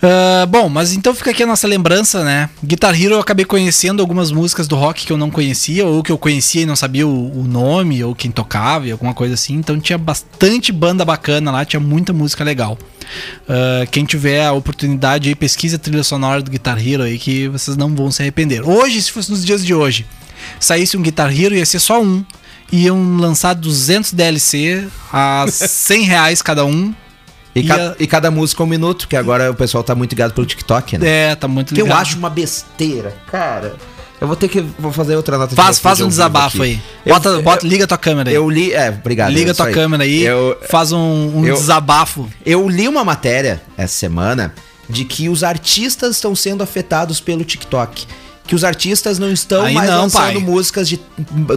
[0.01, 2.49] Ah, bom, mas então fica aqui a nossa lembrança, né?
[2.63, 6.11] Guitar Hero eu acabei conhecendo algumas músicas do rock que eu não conhecia, ou que
[6.11, 9.55] eu conhecia e não sabia o, o nome, ou quem tocava, alguma coisa assim.
[9.55, 12.77] Então tinha bastante banda bacana lá, tinha muita música legal.
[13.49, 17.47] Ah, quem tiver a oportunidade aí, pesquisa a trilha sonora do Guitar Hero aí, que
[17.47, 18.67] vocês não vão se arrepender.
[18.67, 20.05] Hoje, se fosse nos dias de hoje,
[20.59, 22.23] saísse um Guitar Hero, ia ser só um.
[22.71, 26.93] Iam lançar 200 DLC a 100 reais cada um.
[27.55, 30.11] E, E ca- a- e cada música um minuto, que agora o pessoal tá muito
[30.11, 31.31] ligado pelo TikTok, né?
[31.31, 32.01] É, tá muito Que eu ligado.
[32.01, 33.75] acho uma besteira, cara.
[34.19, 34.61] Eu vou ter que.
[34.79, 36.71] Vou fazer outra nota de Faz, faz um desabafo aqui.
[36.73, 36.81] aí.
[37.05, 38.35] Eu- Bota, eu- bota, liga tua câmera aí.
[38.35, 38.73] Eu li.
[38.73, 39.31] É, obrigado.
[39.31, 40.23] liga é tua câmera aí.
[40.23, 40.97] Eu, faz um,
[41.37, 42.27] um eu- desabafo.
[42.45, 44.53] eu li uma matéria essa semana
[44.89, 48.07] de que os artistas estão sendo afetados pelo TikTok.
[48.47, 50.37] Que os artistas não estão Aí mais não, lançando pai.
[50.39, 50.99] músicas de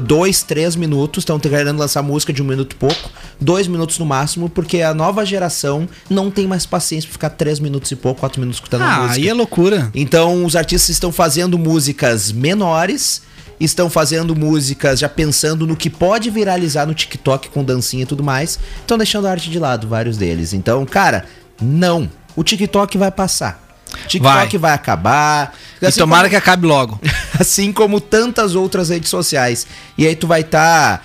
[0.03, 4.05] dois, três minutos, estão querendo lançar música de um minuto e pouco, dois minutos no
[4.05, 8.21] máximo, porque a nova geração não tem mais paciência pra ficar três minutos e pouco,
[8.21, 9.21] quatro minutos escutando a Ah, música.
[9.21, 9.91] aí é loucura.
[9.95, 13.23] Então, os artistas estão fazendo músicas menores,
[13.61, 18.25] estão fazendo músicas já pensando no que pode viralizar no TikTok com dancinha e tudo
[18.25, 20.53] mais, estão deixando a arte de lado, vários deles.
[20.53, 21.25] Então, cara,
[21.63, 22.11] não.
[22.35, 23.70] O TikTok vai passar.
[24.07, 25.55] TikTok vai, acabar.
[25.81, 27.01] E Assim tomara como- que acabe logo.
[27.39, 29.67] assim como tantas outras redes sociais.
[29.97, 31.05] E aí tu vai estar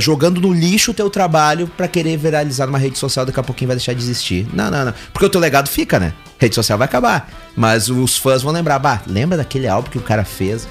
[0.00, 3.66] jogando no lixo o teu trabalho pra querer viralizar numa rede social, daqui a pouquinho
[3.68, 4.46] vai deixar de existir.
[4.52, 4.94] Não, não, não.
[5.12, 6.12] Porque o teu legado fica, né?
[6.38, 7.28] Rede social vai acabar.
[7.56, 10.68] Mas os fãs vão lembrar, bah, lembra daquele álbum que o cara fez?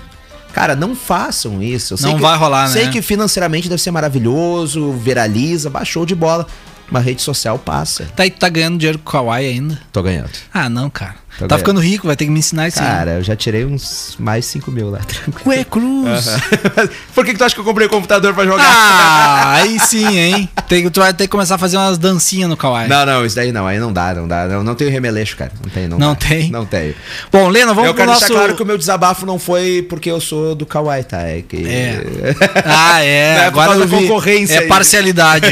[0.53, 1.97] Cara, não façam isso.
[1.97, 2.73] Sei Não que- vai rolar, né?
[2.73, 6.47] Sei que financeiramente deve ser maravilhoso, viraliza, baixou de bola.
[6.89, 8.05] Uma rede social passa.
[8.15, 9.81] Tá tu tá ganhando dinheiro com o Kawaii ainda?
[9.91, 10.29] Tô ganhando.
[10.53, 11.15] Ah, não, cara.
[11.39, 11.57] Tá ganhando.
[11.59, 12.85] ficando rico, vai ter que me ensinar isso aí.
[12.85, 14.99] Cara, eu já tirei uns mais 5 mil lá.
[15.45, 16.27] Ué, Cruz.
[17.15, 18.63] Por que, que tu acha que eu comprei o computador pra jogar?
[18.65, 20.49] Ah, aí sim, hein?
[20.67, 22.87] Tem, tu vai ter que começar a fazer umas dancinhas no Kawaii.
[22.87, 24.45] Não, não, isso daí não, aí não dá, não dá.
[24.47, 25.51] Não, não tenho remeleixo, cara.
[25.63, 26.19] Não tem, não Não dá.
[26.19, 26.49] tem?
[26.51, 26.93] Não tenho.
[27.31, 28.21] Bom, Lena, vamos eu pro quero nosso...
[28.27, 31.21] deixar claro que o meu desabafo não foi porque eu sou do Kawaii, tá?
[31.21, 31.67] É que.
[31.67, 32.03] É.
[32.65, 33.35] Ah, é.
[33.37, 33.95] É Agora eu vi.
[34.07, 34.67] concorrência É aí.
[34.67, 35.47] parcialidade.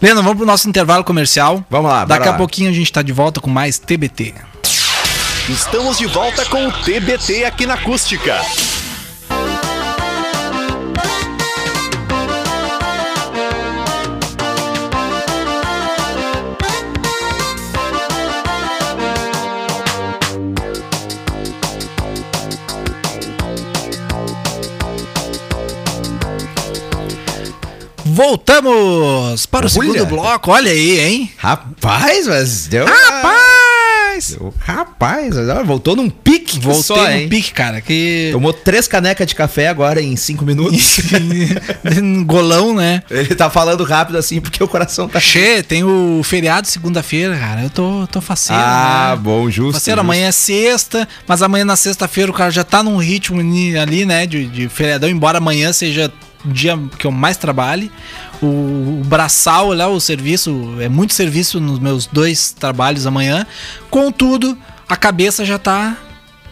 [0.00, 1.64] Lena, vamos pro nosso intervalo comercial.
[1.68, 2.36] Vamos lá, Daqui a lá.
[2.36, 4.34] pouquinho a gente tá de volta com mais TBT.
[5.48, 8.38] Estamos de volta com o TBT aqui na Acústica.
[28.04, 29.68] Voltamos para o Olha.
[29.70, 30.50] segundo bloco.
[30.50, 31.32] Olha aí, hein?
[31.38, 32.84] Rapaz, mas deu.
[32.84, 33.47] Rapaz!
[34.58, 37.28] Rapaz, voltou num pique só, no hein?
[37.28, 37.80] pique, cara.
[37.80, 38.30] Que.
[38.32, 41.00] Tomou três canecas de café agora em cinco minutos.
[42.24, 43.02] Golão, né?
[43.10, 45.20] Ele tá falando rápido assim porque o coração tá.
[45.20, 47.62] Che, tem o feriado segunda-feira, cara.
[47.62, 48.62] Eu tô, tô faceiro.
[48.62, 49.22] Ah, né?
[49.22, 49.72] bom, justo.
[49.72, 50.04] Faceiro, justo.
[50.06, 53.40] amanhã é sexta, mas amanhã na sexta-feira o cara já tá num ritmo
[53.80, 54.26] ali, né?
[54.26, 56.12] De, de feriadão, embora amanhã seja
[56.44, 57.90] dia que eu mais trabalhe.
[58.40, 63.46] O, o braçal lá, o serviço, é muito serviço nos meus dois trabalhos amanhã.
[63.90, 64.56] Contudo,
[64.88, 65.96] a cabeça já tá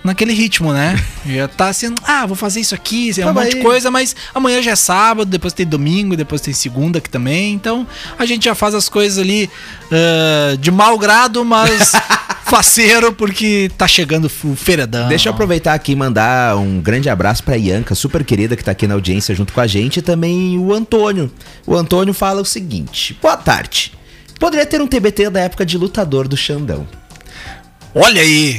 [0.06, 1.02] naquele ritmo, né?
[1.26, 4.62] Já tá assim, ah, vou fazer isso aqui, é um monte de coisa, mas amanhã
[4.62, 7.52] já é sábado, depois tem domingo, depois tem segunda aqui também.
[7.52, 7.86] Então
[8.18, 9.50] a gente já faz as coisas ali
[9.90, 11.92] ah, de mau grado, mas
[12.46, 15.08] faceiro, porque tá chegando o feriadão.
[15.08, 18.70] Deixa eu aproveitar aqui e mandar um grande abraço pra Ianca, super querida, que tá
[18.70, 21.30] aqui na audiência junto com a gente, e também o Antônio.
[21.66, 23.92] O Antônio fala o seguinte: Boa tarde.
[24.38, 26.86] Poderia ter um TBT da época de lutador do Xandão.
[27.98, 28.58] Olha aí!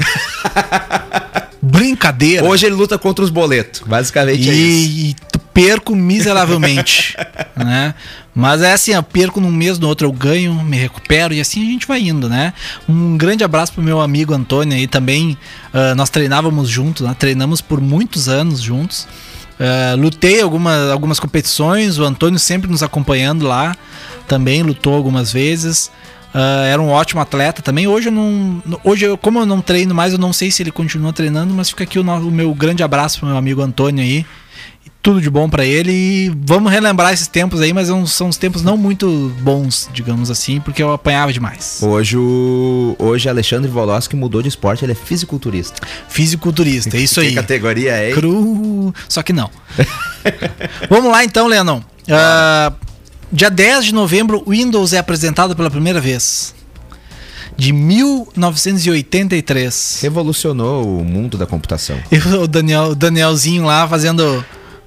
[1.61, 2.43] Brincadeira.
[2.43, 3.81] Hoje ele luta contra os boletos.
[3.85, 4.89] Basicamente é isso.
[4.89, 7.15] E, e tu perco miseravelmente,
[7.55, 7.93] né?
[8.33, 11.61] Mas é assim, eu perco num mês, no outro eu ganho, me recupero e assim
[11.61, 12.51] a gente vai indo, né?
[12.89, 15.37] Um grande abraço pro meu amigo Antônio aí também.
[15.71, 17.15] ah, nós treinávamos juntos, né?
[17.17, 19.07] treinamos por muitos anos juntos.
[19.59, 23.75] Ah, lutei alguma, algumas competições, o Antônio sempre nos acompanhando lá,
[24.27, 25.91] também lutou algumas vezes.
[26.33, 27.87] Ah, era um ótimo atleta também.
[27.87, 28.61] Hoje eu não.
[28.83, 31.69] Hoje, eu, como eu não treino mais, eu não sei se ele continua treinando, mas
[31.69, 34.25] fica aqui o, o meu grande abraço pro meu amigo Antônio aí.
[35.01, 38.35] Tudo de bom pra ele e vamos relembrar esses tempos aí, mas é são uns
[38.35, 41.79] tempos não muito bons, digamos assim, porque eu apanhava demais.
[41.81, 42.93] Hoje, o...
[42.99, 45.81] Hoje Alexandre Voloski mudou de esporte, ele é fisiculturista.
[46.09, 47.35] Fisiculturista, é isso Que aí.
[47.35, 48.11] categoria é?
[48.11, 48.93] Cru.
[49.07, 49.49] Só que não.
[50.89, 51.81] Vamos lá então, Lennon.
[52.09, 52.73] Ah,
[53.31, 56.53] dia 10 de novembro, o Windows é apresentado pela primeira vez.
[57.55, 59.99] De 1983.
[60.01, 61.97] Revolucionou o mundo da computação.
[62.11, 64.43] E o Daniel, o Danielzinho lá fazendo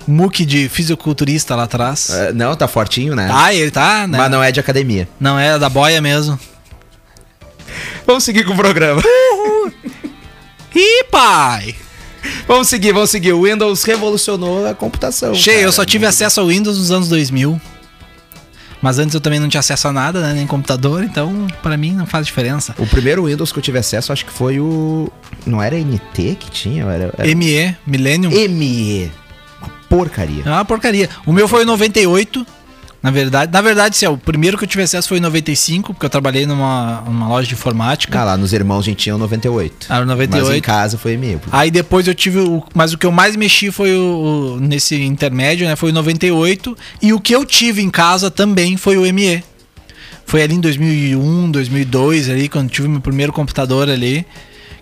[0.07, 2.11] muque de fisiculturista lá atrás.
[2.11, 3.29] É, não, tá fortinho, né?
[3.29, 4.18] Tá, ele tá, né?
[4.18, 5.09] Mas não é de academia.
[5.18, 6.38] Não é da boia mesmo.
[8.07, 9.03] Vamos seguir com o programa.
[10.74, 11.74] Ih, pai!
[12.46, 13.33] vamos seguir, vamos seguir.
[13.33, 15.35] O Windows revolucionou a computação.
[15.35, 17.61] Cheio, eu só tive acesso ao Windows nos anos 2000.
[18.83, 20.33] Mas antes eu também não tinha acesso a nada, né?
[20.35, 22.75] Nem computador, então pra mim não faz diferença.
[22.79, 25.11] O primeiro Windows que eu tive acesso, acho que foi o.
[25.47, 26.85] Não era MT que tinha?
[26.85, 27.35] Era, era...
[27.35, 28.31] ME, Millennium.
[28.31, 29.11] ME.
[29.61, 30.43] Uma porcaria.
[30.47, 31.09] É uma porcaria.
[31.27, 32.47] O meu foi em 98.
[33.03, 36.05] Na verdade, na verdade, sim, o primeiro que eu tive acesso foi em 95, porque
[36.05, 38.21] eu trabalhei numa, numa loja de informática.
[38.21, 39.87] Ah, lá nos irmãos a gente tinha o 98.
[39.89, 40.47] Ah, o 98.
[40.49, 41.37] Mas em casa foi ME.
[41.39, 42.63] porque- Aí depois eu tive o.
[42.75, 45.77] Mas o que eu mais mexi foi o, o- nesse intermédio, né?
[45.77, 46.77] Foi o 98.
[47.01, 49.43] E o que eu tive em casa também foi o ME.
[50.27, 54.27] Foi ali em 2001, 2002, ali, quando tive meu primeiro computador ali.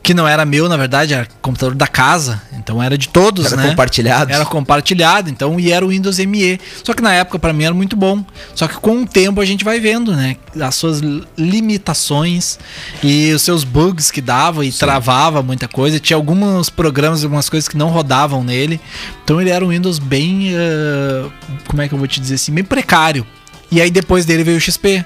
[0.08, 2.40] Que não era meu, na verdade, era computador da casa.
[2.54, 3.68] Então era de todos, Era né?
[3.68, 4.32] compartilhado.
[4.32, 6.58] Era compartilhado, então, e era o Windows ME.
[6.82, 8.24] Só que na época, pra mim, era muito bom.
[8.54, 10.36] Só que com o tempo a gente vai vendo, né?
[10.58, 11.02] As suas
[11.36, 12.58] limitações
[13.04, 16.00] e os seus bugs que dava e travava muita coisa.
[16.00, 18.80] Tinha alguns programas, algumas coisas que não rodavam nele.
[19.24, 20.54] Então ele era um Windows bem.
[20.54, 21.26] eh,
[21.66, 22.50] como é que eu vou te dizer assim?
[22.50, 23.26] Bem precário.
[23.70, 25.04] E aí depois dele veio o XP.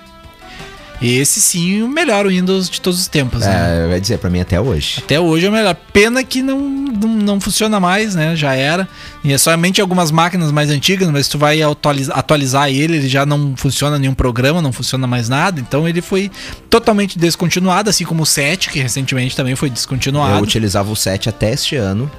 [1.03, 3.85] Esse sim, o melhor Windows de todos os tempos, né?
[3.85, 5.01] É, vai dizer, pra mim até hoje.
[5.05, 5.75] Até hoje é o melhor.
[5.93, 8.37] Pena que não, não, não funciona mais, né?
[8.37, 8.89] Já era.
[9.25, 13.09] E é somente algumas máquinas mais antigas, mas se tu vai atualizar, atualizar ele, ele
[13.09, 15.61] já não funciona nenhum programa, não funciona mais nada.
[15.61, 16.31] Então ele foi
[16.71, 20.43] totalmente descontinuado, assim como o 7, que recentemente também foi Eu descontinuado.
[20.43, 22.11] utilizava o 7 até este ano.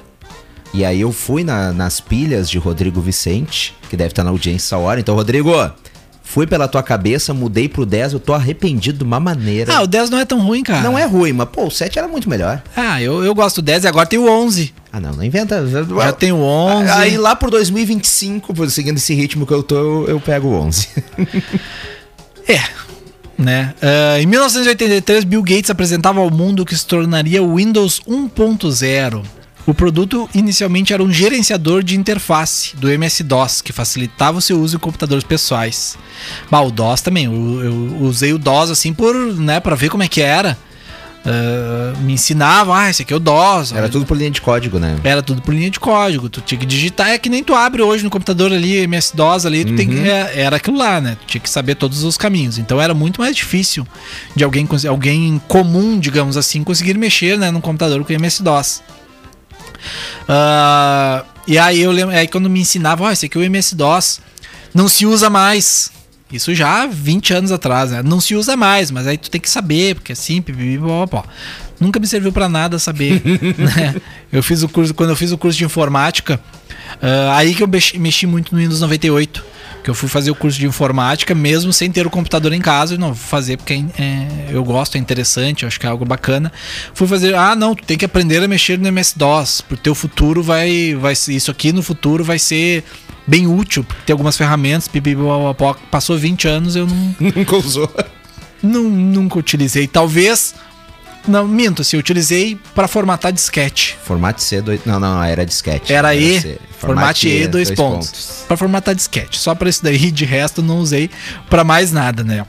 [0.74, 4.66] E aí eu fui na- nas pilhas de Rodrigo Vicente, que deve estar na audiência
[4.66, 4.98] essa hora.
[4.98, 5.52] Então, Rodrigo,
[6.26, 9.76] fui pela tua cabeça, mudei pro 10, eu tô arrependido de uma maneira.
[9.76, 10.80] Ah, o 10 não é tão ruim, cara.
[10.82, 12.60] Não é ruim, mas pô, o 7 era muito melhor.
[12.74, 14.74] Ah, eu, eu gosto do 10 e agora tem o 11.
[14.92, 15.64] Ah, não, não inventa.
[15.66, 16.90] Já tem o 11.
[16.90, 20.54] Aí lá por 2025, por- seguindo esse ritmo que eu tô, eu, eu pego o
[20.54, 20.88] 11.
[22.48, 22.60] É.
[23.36, 23.74] Né?
[23.82, 29.22] Ah, em 1983, Bill Gates apresentava ao mundo o que se tornaria o Windows 1.0.
[29.66, 34.76] O produto inicialmente era um gerenciador de interface do MS-DOS, que facilitava o seu uso
[34.76, 35.96] em computadores pessoais.
[36.50, 40.02] Bah, o DOS também, eu, eu usei o DOS assim por, né, para ver como
[40.02, 40.56] é que era.
[41.26, 43.72] Ah, me ensinavam, ah, esse aqui é o DOS.
[43.72, 44.96] Era olha, tudo por linha de código, né?
[45.02, 46.28] era tudo por linha de código.
[46.28, 47.08] Tu tinha que digitar.
[47.08, 50.32] É que nem tu abre hoje no computador ali, MS-DOS ali, tu tem que, é,
[50.40, 51.16] era aquilo lá, né?
[51.20, 52.58] Tu tinha que saber todos os caminhos.
[52.58, 53.86] Então era muito mais difícil
[54.36, 58.82] de alguém, alguém comum, digamos assim, conseguir mexer né, num computador com MS-DOS.
[60.28, 64.20] Ah, e aí eu lembro, aí quando me ensinavam, ó, esse aqui é o MS-DOS,
[64.74, 65.90] não se usa mais.
[66.32, 68.02] Isso já há 20 anos atrás, né?
[68.02, 70.42] Não se usa mais, mas aí tu tem que saber, porque assim,
[71.10, 71.24] pó.
[71.78, 73.94] Nunca me serviu pra nada saber, né?
[74.32, 76.40] Eu fiz o curso, quando eu fiz o curso de informática,
[77.00, 79.44] Ah, aí que eu mexi, mexi muito no Windows 98.
[79.84, 82.94] Que eu fui fazer o curso de informática, mesmo sem ter o computador em casa.
[82.94, 86.50] E não, vou fazer porque é, eu gosto, é interessante, acho que é algo bacana.
[86.94, 89.60] Fui fazer, ah, não, tu tem que aprender a mexer no MS-DOS.
[89.60, 92.82] Pro teu futuro vai, vai ser, isso aqui no futuro vai ser
[93.26, 93.86] bem útil.
[94.06, 94.90] Tem algumas ferramentas,
[95.90, 97.90] passou 20 anos, eu não, Nunca usou.
[98.62, 99.86] não, nunca utilizei.
[99.86, 100.54] Talvez.
[101.26, 103.96] Não, minto, assim, eu utilizei para formatar disquete.
[104.04, 104.80] Formato C, dois...
[104.84, 105.92] não, não, era disquete.
[105.92, 106.58] Era E, C.
[106.78, 108.44] formato E, dois, pontos.
[108.46, 109.38] Para formatar disquete.
[109.38, 111.10] Só para isso daí, de resto, não usei
[111.48, 112.44] para mais nada, né?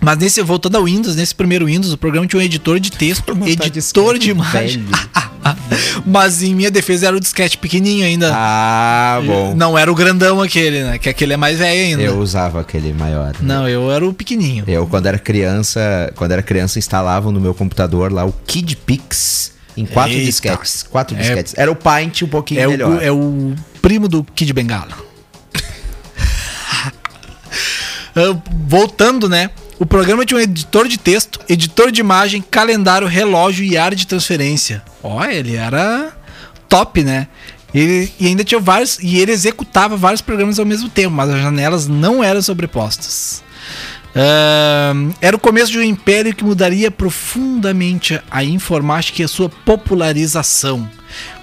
[0.00, 3.24] Mas nesse, voltando ao Windows, nesse primeiro Windows, o programa tinha um editor de texto,
[3.24, 4.84] Formatar editor disquete, de imagem.
[6.06, 8.30] Mas em minha defesa era o disquete pequenininho ainda.
[8.34, 9.54] Ah, bom.
[9.54, 10.98] Não era o grandão aquele, né?
[10.98, 12.02] Que aquele é mais velho ainda.
[12.02, 13.34] Eu usava aquele maior.
[13.40, 14.64] Não, eu era o pequenininho.
[14.66, 19.52] Eu, quando era criança, quando era criança, instalava no meu computador lá o Kid Pix
[19.76, 20.26] em quatro Eita.
[20.26, 20.82] disquetes.
[20.84, 21.54] Quatro É- disquetes.
[21.56, 22.90] Era o Paint um pouquinho É melhor.
[22.90, 24.92] o, é o primo do Kid Bengala.
[28.14, 28.36] Ah,
[28.68, 29.50] Voltando, né?
[29.78, 34.06] O programa tinha um editor de texto, editor de imagem, calendário, relógio e área de
[34.06, 34.82] transferência.
[35.02, 36.12] Ó, ele era
[36.68, 37.26] top, né?
[37.74, 38.98] Ele, e ainda tinha vários.
[39.00, 43.42] E ele executava vários programas ao mesmo tempo, mas as janelas não eram sobrepostas.
[45.20, 50.88] Era o começo de um império que mudaria profundamente a informática e a sua popularização.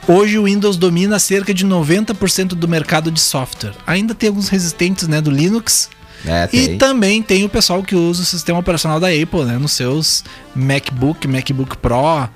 [0.08, 3.74] Hoje o Windows domina cerca de 90% do mercado de software.
[3.86, 5.90] Ainda tem alguns resistentes né, do Linux.
[6.26, 9.58] É, E também tem o pessoal que usa o sistema operacional da Apple, né?
[9.58, 10.24] Nos seus
[10.56, 12.30] MacBook, MacBook Pro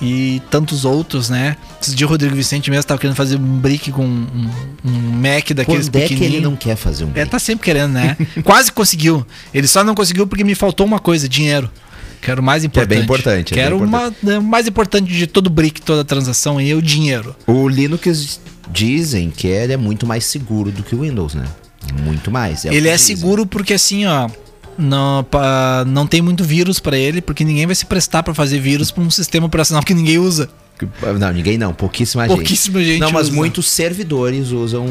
[0.00, 1.56] e tantos outros, né?
[1.80, 4.50] Esse dia o Rodrigo Vicente mesmo tava querendo fazer um brick com um,
[4.84, 7.30] um Mac daqueles Quando é que ele não quer fazer um É, break?
[7.30, 8.16] tá sempre querendo, né?
[8.42, 9.24] Quase conseguiu.
[9.52, 11.70] Ele só não conseguiu porque me faltou uma coisa, dinheiro.
[12.20, 12.88] Quero o mais é importante.
[12.88, 16.56] bem importante, é bem Quero uma, né, o mais importante de todo brick, toda transação
[16.56, 17.36] aí é o dinheiro.
[17.46, 18.40] O Linux
[18.72, 21.44] dizem que ele é muito mais seguro do que o Windows, né?
[22.02, 22.64] Muito mais.
[22.64, 23.16] o ele é dizem.
[23.16, 24.28] seguro porque assim, ó,
[24.78, 28.58] não, pa- não tem muito vírus pra ele, porque ninguém vai se prestar pra fazer
[28.58, 30.48] vírus pra um sistema operacional que ninguém usa.
[31.20, 31.72] Não, ninguém não.
[31.72, 32.34] Pouquíssima gente.
[32.36, 33.36] Pouquíssima gente Não, mas usa.
[33.36, 34.84] muitos servidores usam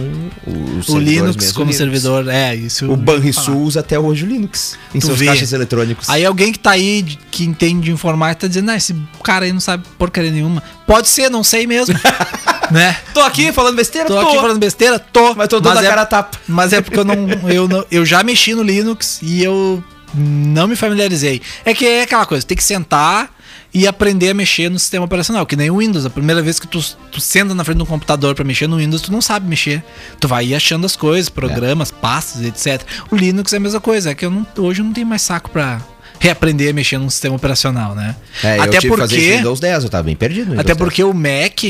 [0.48, 2.90] o, O Linux como servidor, é, isso.
[2.90, 5.26] O Banrisul usa até hoje o Linux em Tu seus vê.
[5.26, 6.10] caixas eletrônicos.
[6.10, 9.52] Aí alguém que tá aí, que entende de informática, tá dizendo, ah, esse cara aí
[9.52, 10.64] não sabe porcaria nenhuma.
[10.88, 11.94] Pode ser, não sei mesmo.
[12.74, 12.98] né?
[13.14, 14.08] Tô aqui falando besteira?
[14.08, 15.00] Tô aqui falando besteira?
[15.00, 15.36] Tô.
[15.36, 16.38] Mas tô dando a é, cara a tapa.
[16.48, 17.16] Mas é porque eu não,
[17.50, 17.86] eu não.
[17.92, 19.84] Eu já mexi no Linux e eu
[20.14, 21.42] não me familiarizei.
[21.64, 23.34] É que é aquela coisa, tem que sentar
[23.74, 26.06] e aprender a mexer no sistema operacional, que nem o Windows.
[26.06, 26.80] A primeira vez que tu,
[27.12, 29.84] tu senta na frente de um computador pra mexer no Windows, tu não sabe mexer.
[30.20, 32.86] Tu vai ir achando as coisas, programas, pastas, etc.
[33.10, 35.24] O Linux é a mesma coisa, é que eu não, hoje eu não tenho mais
[35.24, 35.82] saco pra
[36.20, 38.16] reaprender a mexer num sistema operacional, né?
[38.44, 40.78] É, Até eu tive que fazer porque Windows 10, eu tava bem perdido até 10.
[40.78, 41.64] porque o Mac,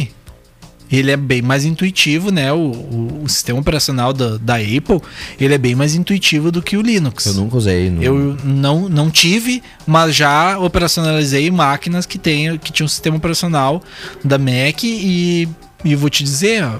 [0.95, 2.53] ele é bem mais intuitivo, né?
[2.53, 5.01] O, o- o sistema operacional da, da Apple,
[5.39, 7.25] ele é bem mais intuitivo do que o Linux.
[7.25, 7.89] Eu nunca usei.
[7.89, 8.03] Não...
[8.03, 13.81] Eu não, não tive, mas já operacionalizei máquinas que, tem, que tinham um sistema operacional
[14.23, 15.47] da Mac e,
[15.83, 16.77] e vou te dizer, ó,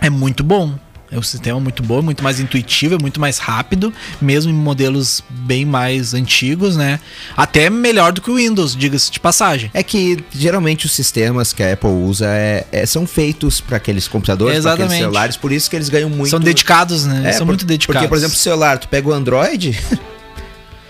[0.00, 0.74] é muito bom.
[1.10, 5.22] É um sistema muito bom, muito mais intuitivo, é muito mais rápido, mesmo em modelos
[5.30, 6.98] bem mais antigos, né?
[7.36, 9.70] Até melhor do que o Windows, diga-se de passagem.
[9.72, 14.08] É que geralmente os sistemas que a Apple usa é- é- são feitos para aqueles
[14.08, 16.30] computadores, para aqueles celulares, por isso que eles ganham muito.
[16.30, 17.22] São dedicados, né?
[17.26, 17.98] É, São por- muito dedicados.
[18.00, 19.78] Porque, por exemplo, o celular, tu pega o Android,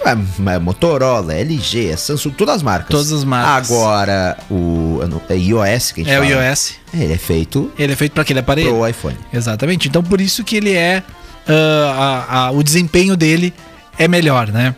[0.06, 2.88] é, é Motorola, LG, é Samsung, todas as marcas.
[2.90, 3.70] Todas as marcas.
[3.70, 6.74] Agora, o é iOS que a gente é o fala, iOS.
[6.94, 8.70] Ele é feito Ele é feito para aquele aparelho.
[8.74, 9.16] pro iPhone.
[9.32, 9.88] Exatamente.
[9.88, 11.02] Então por isso que ele é
[11.48, 13.52] ah, a- a- o desempenho dele
[13.98, 14.74] é melhor, né?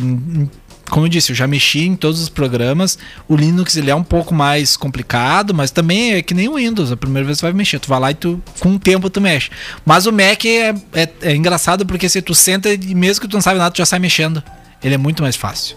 [0.00, 0.50] Em-
[0.90, 2.98] como eu disse, eu já mexi em todos os programas.
[3.28, 6.92] O Linux ele é um pouco mais complicado, mas também é que nem o Windows.
[6.92, 9.10] A primeira vez que tu vai mexer, tu vai lá e tu com o tempo
[9.10, 9.50] tu mexe.
[9.84, 13.34] Mas o Mac é, é, é engraçado porque se tu senta e mesmo que tu
[13.34, 14.42] não sabe nada, tu já sai mexendo.
[14.82, 15.76] Ele é muito mais fácil.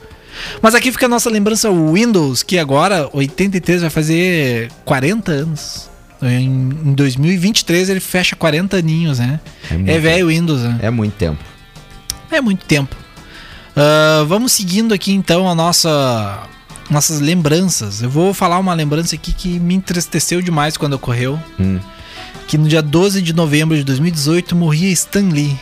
[0.61, 5.89] Mas aqui fica a nossa lembrança, o Windows, que agora, 83, vai fazer 40 anos.
[6.21, 9.39] Em, em 2023 ele fecha 40 aninhos, né?
[9.71, 10.79] É É velho o Windows, né?
[10.81, 11.43] É muito tempo.
[12.31, 12.95] É muito tempo.
[13.75, 16.47] Ah, vamos seguindo aqui então a nossa
[16.89, 18.01] nossas lembranças.
[18.01, 21.39] Eu vou falar uma lembrança aqui que me entristeceu demais quando ocorreu.
[21.59, 21.79] Hum.
[22.47, 25.57] Que no dia 12 de novembro de 2018 morria Stan Lee.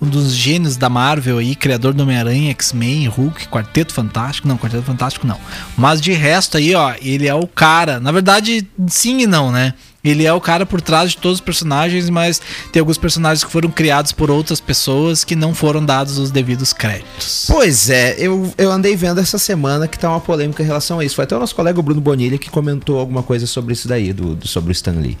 [0.00, 4.46] Um dos gênios da Marvel aí, criador do Homem-Aranha, X-Men, Hulk, Quarteto Fantástico.
[4.46, 5.38] Não, Quarteto Fantástico não.
[5.76, 7.98] Mas de resto aí, ó, ele é o cara.
[7.98, 9.74] Na verdade, sim e não, né?
[10.10, 12.40] Ele é o cara por trás de todos os personagens, mas
[12.72, 16.72] tem alguns personagens que foram criados por outras pessoas que não foram dados os devidos
[16.72, 17.44] créditos.
[17.46, 21.04] Pois é, eu, eu andei vendo essa semana que tá uma polêmica em relação a
[21.04, 21.14] isso.
[21.14, 24.34] Foi até o nosso colega Bruno Bonilha que comentou alguma coisa sobre isso daí, do,
[24.34, 25.18] do sobre o Stan Lee.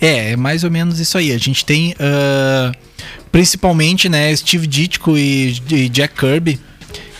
[0.00, 1.32] É, é mais ou menos isso aí.
[1.32, 2.76] A gente tem uh,
[3.32, 6.60] principalmente né, Steve Ditko e, e, Jack Kirby,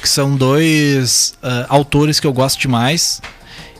[0.00, 3.20] que são dois uh, autores que eu gosto demais.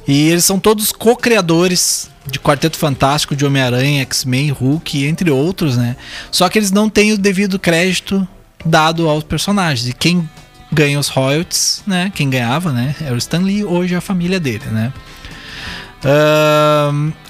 [0.09, 5.96] E eles são todos co-criadores de Quarteto Fantástico, de Homem-Aranha, X-Men, Hulk, entre outros, né?
[6.32, 8.26] Só que eles não têm o devido crédito
[8.64, 9.86] dado aos personagens.
[9.86, 10.26] E quem
[10.72, 12.11] ganha os royalties, né?
[12.14, 12.96] Quem ganhava, né?
[13.00, 14.90] Era o Stan Lee, hoje a família dele, né?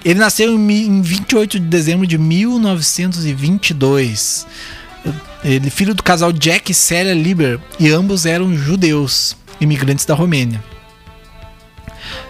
[0.05, 4.47] Ele nasceu em 28 de dezembro de 1922.
[5.43, 10.63] Ele filho do casal Jack e Celia Lieber e ambos eram judeus, imigrantes da Romênia.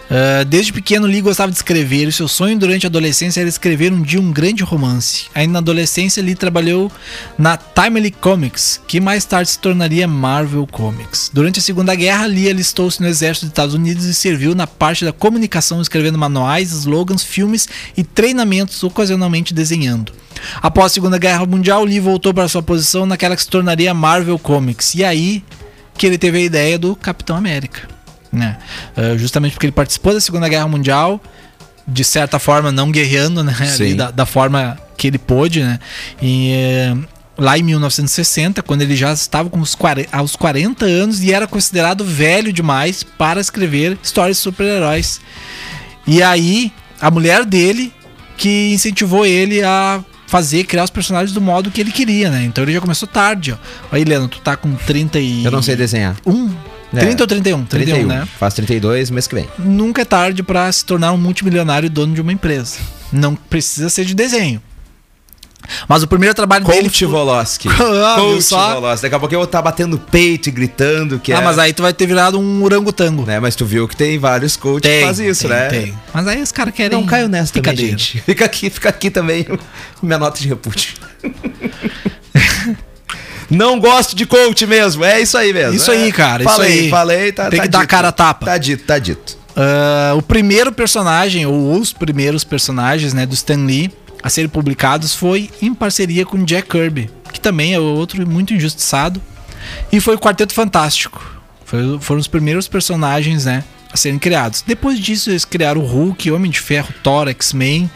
[0.09, 3.93] Uh, desde pequeno, Lee gostava de escrever e seu sonho durante a adolescência era escrever
[3.93, 5.27] um dia um grande romance.
[5.35, 6.91] Ainda na adolescência, Lee trabalhou
[7.37, 11.29] na Timely Comics, que mais tarde se tornaria Marvel Comics.
[11.31, 15.05] Durante a Segunda Guerra, Lee alistou-se no exército dos Estados Unidos e serviu na parte
[15.05, 20.11] da comunicação, escrevendo manuais, slogans, filmes e treinamentos, ocasionalmente desenhando.
[20.59, 24.39] Após a Segunda Guerra Mundial, Lee voltou para sua posição naquela que se tornaria Marvel
[24.39, 25.43] Comics, e aí
[25.95, 27.98] que ele teve a ideia do Capitão América
[28.31, 28.57] né?
[28.97, 31.21] Uh, justamente porque ele participou da Segunda Guerra Mundial,
[31.87, 33.55] de certa forma não guerreando, né?
[33.95, 35.79] Da, da, forma que ele pôde, né?
[36.21, 36.53] E
[36.93, 37.07] uh,
[37.37, 41.47] lá em 1960, quando ele já estava com os 40, aos 40 anos e era
[41.47, 45.21] considerado velho demais para escrever histórias de super-heróis.
[46.05, 47.93] E aí, a mulher dele
[48.37, 52.43] que incentivou ele a fazer, criar os personagens do modo que ele queria, né?
[52.43, 53.57] Então ele já começou tarde, ó.
[53.91, 55.43] Aí, Leandro, tu tá com 30 e...
[55.43, 56.15] Eu não sei desenhar.
[56.25, 56.53] Um,
[56.93, 57.65] é, 30 ou 31?
[57.65, 58.27] 31, 31 né?
[58.39, 59.47] Faz 32 mês que vem.
[59.57, 62.79] Nunca é tarde para se tornar um multimilionário e dono de uma empresa.
[63.11, 64.61] Não precisa ser de desenho.
[65.87, 67.11] Mas o primeiro trabalho Coach dele.
[67.11, 67.67] Voloski.
[67.69, 68.75] ah, Coach só...
[68.75, 69.03] Voloski.
[69.03, 71.41] Daqui a pouco eu vou estar tá batendo peito e gritando que Ah, é...
[71.43, 73.25] mas aí tu vai ter virado um orangotango.
[73.25, 75.67] Né, mas tu viu que tem vários coaches tem, que fazem isso, tem, né?
[75.67, 75.93] Tem.
[76.13, 76.97] Mas aí os caras querem.
[76.97, 78.21] Não caio nessa também, gente.
[78.25, 79.45] Fica aqui, fica aqui também
[80.01, 80.93] minha nota de repúdio.
[83.49, 85.03] Não gosto de coach mesmo.
[85.03, 85.75] É isso aí mesmo.
[85.75, 85.95] Isso é.
[85.95, 86.43] aí, cara.
[86.43, 86.89] Falei, isso aí.
[86.89, 88.45] falei, tá Tem tá que dar cara a tapa.
[88.45, 89.37] Tá dito, tá dito.
[89.49, 93.91] Uh, o primeiro personagem, ou os primeiros personagens, né, do Stan Lee
[94.21, 99.21] a serem publicados foi em parceria com Jack Kirby, que também é outro muito injustiçado.
[99.91, 101.39] E foi o Quarteto Fantástico.
[101.65, 103.63] Foi, foram os primeiros personagens, né?
[103.91, 104.63] A serem criados.
[104.65, 107.89] Depois disso, eles criaram o Hulk, Homem de Ferro, Thor, X-Men,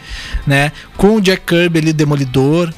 [0.46, 0.72] né?
[0.96, 2.72] Com o Jack Kirby ali, Demolidor,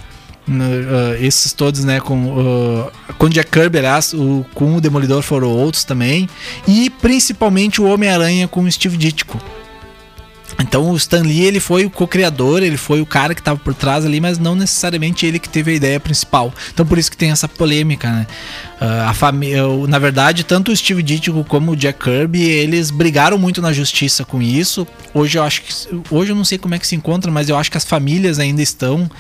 [0.49, 5.49] Uh, esses todos, né, com, uh, com Jack Kirby, aliás, o, com o Demolidor foram
[5.49, 6.29] outros também,
[6.69, 9.41] e principalmente o Homem-Aranha com o Steve Ditko.
[10.59, 13.75] Então o Stan Lee ele foi o co-criador, ele foi o cara que estava por
[13.75, 16.53] trás ali, mas não necessariamente ele que teve a ideia principal.
[16.73, 18.27] Então por isso que tem essa polêmica, né?
[18.81, 23.39] Uh, a família, na verdade, tanto o Steve Ditko como o Jack Kirby, eles brigaram
[23.39, 24.87] muito na justiça com isso.
[25.15, 25.73] Hoje eu acho que
[26.11, 28.39] hoje eu não sei como é que se encontra, mas eu acho que as famílias
[28.39, 29.11] ainda estão,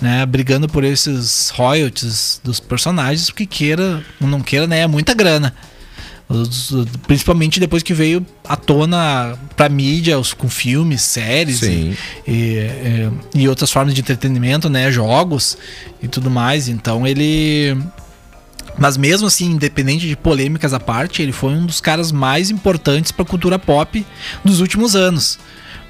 [0.00, 5.14] né, brigando por esses royalties dos personagens, porque queira ou não queira, né, é muita
[5.14, 5.54] grana.
[7.06, 11.96] Principalmente depois que veio à tona pra mídia, os, com filmes, séries e,
[12.26, 14.90] e, é, e, outras formas de entretenimento, né?
[14.90, 15.56] Jogos
[16.02, 16.68] e tudo mais.
[16.68, 17.76] Então ele.
[18.76, 23.12] Mas mesmo assim, independente de polêmicas à parte, ele foi um dos caras mais importantes
[23.12, 24.04] pra cultura pop
[24.44, 25.38] dos últimos anos.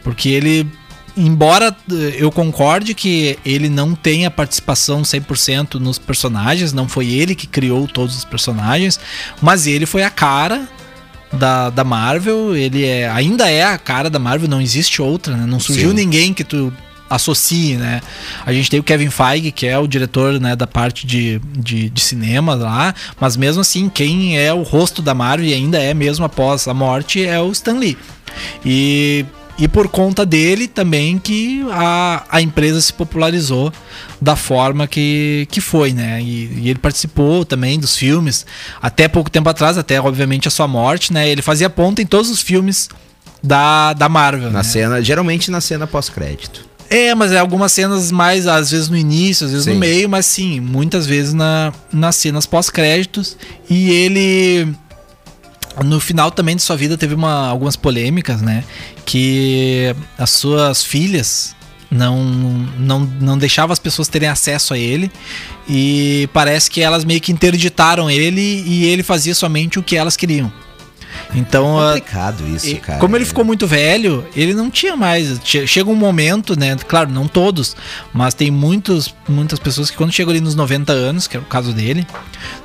[0.05, 0.71] Porque ele
[1.17, 7.35] embora eh, eu concorde que ele não tenha participação 100% nos personagens, não foi ele
[7.35, 9.01] que criou todos os personagens,
[9.41, 10.69] mas ele foi a cara
[11.33, 15.47] da, da Marvel, ele é, ainda é a cara da Marvel, não existe outra, né?
[15.47, 15.97] Não surgiu Sim.
[15.97, 16.73] ninguém que tu
[17.09, 18.01] associe, né?
[18.45, 21.89] A gente tem o Kevin Feige, que é o diretor né, da parte de, de,
[21.89, 25.95] de, cinema lá, mas mesmo assim, quem é o rosto da Marvel e ainda é
[25.95, 27.97] mesmo após a morte é o Stan Lee.
[28.65, 29.25] E
[29.59, 33.73] e por conta dele também que a, a empresa se popularizou
[34.21, 36.21] da forma que, que foi, né?
[36.21, 38.45] E, e, ele participou também dos filmes,
[38.81, 41.29] até pouco tempo atrás, até obviamente a sua morte, né?
[41.29, 42.89] Ele fazia ponta em todos os filmes
[43.43, 44.51] da, da Marvel.
[44.51, 44.65] Na né?
[44.65, 46.67] cena, geralmente na cena pós-crédito.
[46.89, 49.73] É, mas é algumas cenas mais, às vezes no início, às vezes sim.
[49.73, 53.37] no meio, mas sim, muitas vezes na, nas cenas pós-créditos.
[53.69, 54.69] E ele
[55.85, 58.65] no final também de sua vida teve uma, algumas polêmicas, né?
[59.05, 61.55] Que as suas filhas
[61.91, 62.23] não,
[62.79, 65.11] não, não deixavam as pessoas terem acesso a ele
[65.69, 70.17] e parece que elas meio que interditaram ele e ele fazia somente o que elas
[70.17, 70.53] queriam.
[71.35, 72.99] Então, ah, Complicado isso, e- cara.
[72.99, 75.41] Como ele ficou muito velho, ele não tinha mais.
[75.45, 76.77] Che- Chega um momento, né?
[76.89, 77.77] Claro, não todos,
[78.13, 81.45] mas tem muitos, muitas pessoas que quando chegam ali nos 90 anos, que é o
[81.45, 82.07] caso dele,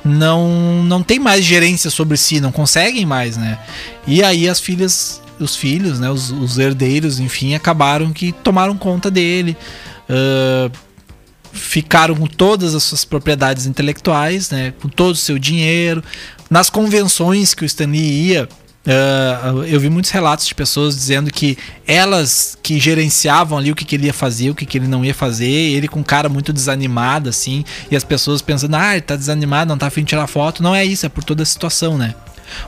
[0.04, 3.58] não, não tem mais gerência sobre si, não conseguem mais, né?
[4.06, 6.10] E aí as filhas, os filhos, né?
[6.10, 9.56] Os, os herdeiros, enfim, acabaram que tomaram conta dele.
[10.08, 10.70] ah,
[11.54, 16.02] ficaram com todas as suas propriedades intelectuais, né, com todo o seu dinheiro.
[16.52, 18.46] Nas convenções que o Stanley ia,
[18.86, 23.86] ah, eu vi muitos relatos de pessoas dizendo que elas que gerenciavam ali o que,
[23.86, 26.52] que ele ia fazer, o que, que ele não ia fazer, ele com cara muito
[26.52, 30.26] desanimado, assim, e as pessoas pensando, ah, ele tá desanimado, não tá afim de tirar
[30.26, 30.62] foto.
[30.62, 32.14] Não é isso, é por toda a situação, né?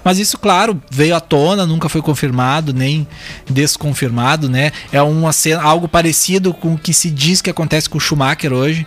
[0.02, 3.06] Mas isso, claro, veio à tona, nunca foi confirmado, nem
[3.50, 4.72] desconfirmado, né?
[4.90, 8.50] É uma cena, algo parecido com o que se diz que acontece com o Schumacher
[8.50, 8.86] hoje.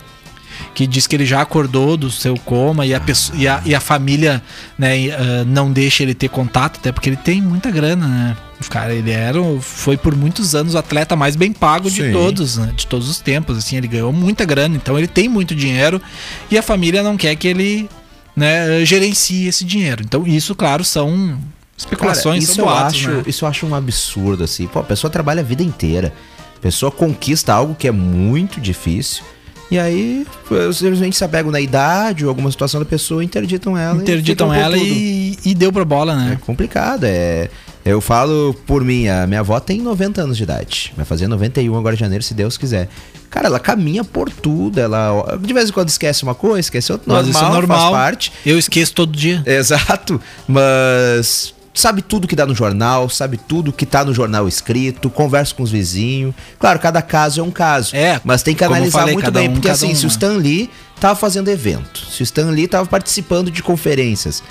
[0.74, 3.74] Que diz que ele já acordou do seu coma e a, pessoa, e a, e
[3.74, 4.42] a família
[4.78, 8.36] né, ah, não deixa ele ter contato, até porque ele tem muita grana, né?
[8.68, 12.12] Cara, ele era, foi por muitos anos o atleta mais bem pago de Sim.
[12.12, 12.72] todos, né?
[12.74, 13.56] de todos os tempos.
[13.56, 16.02] Assim, ele ganhou muita grana, então ele tem muito dinheiro
[16.50, 17.88] e a família não quer que ele
[18.34, 20.02] né, gerencie esse dinheiro.
[20.04, 21.38] Então, isso, claro, são Cara,
[21.76, 23.22] especulações, isso, são eu boatos, acho, né?
[23.26, 24.66] isso eu acho um absurdo, assim.
[24.66, 26.12] Pô, a pessoa trabalha a vida inteira.
[26.56, 29.22] A pessoa conquista algo que é muito difícil.
[29.70, 30.26] E aí,
[30.72, 33.98] simplesmente se apegam na idade ou alguma situação da pessoa, interditam ela.
[33.98, 36.38] e Interditam com ela e, e deu pra bola, É né?
[36.44, 37.48] complicado, é.
[37.84, 40.92] Eu falo por mim, a minha avó tem 90 anos de idade.
[40.96, 42.88] Vai fazer 91 agora em janeiro, se Deus quiser.
[43.30, 44.78] Cara, ela caminha por tudo.
[44.78, 47.10] Ela de vez em quando esquece uma coisa, esquece outra.
[47.10, 47.78] Mas Normal, isso é normal.
[47.78, 48.32] faz parte.
[48.44, 49.42] Eu esqueço todo dia.
[49.46, 55.08] Exato, mas sabe tudo que dá no jornal, sabe tudo que tá no jornal escrito,
[55.08, 56.34] conversa com os vizinhos.
[56.58, 57.94] Claro, cada caso é um caso.
[57.94, 60.12] É, mas tem que analisar falei, muito bem, um, porque assim, um, se o né?
[60.12, 60.70] Stan Lee
[61.00, 64.42] tava fazendo evento, se o Stan Lee tava participando de conferências,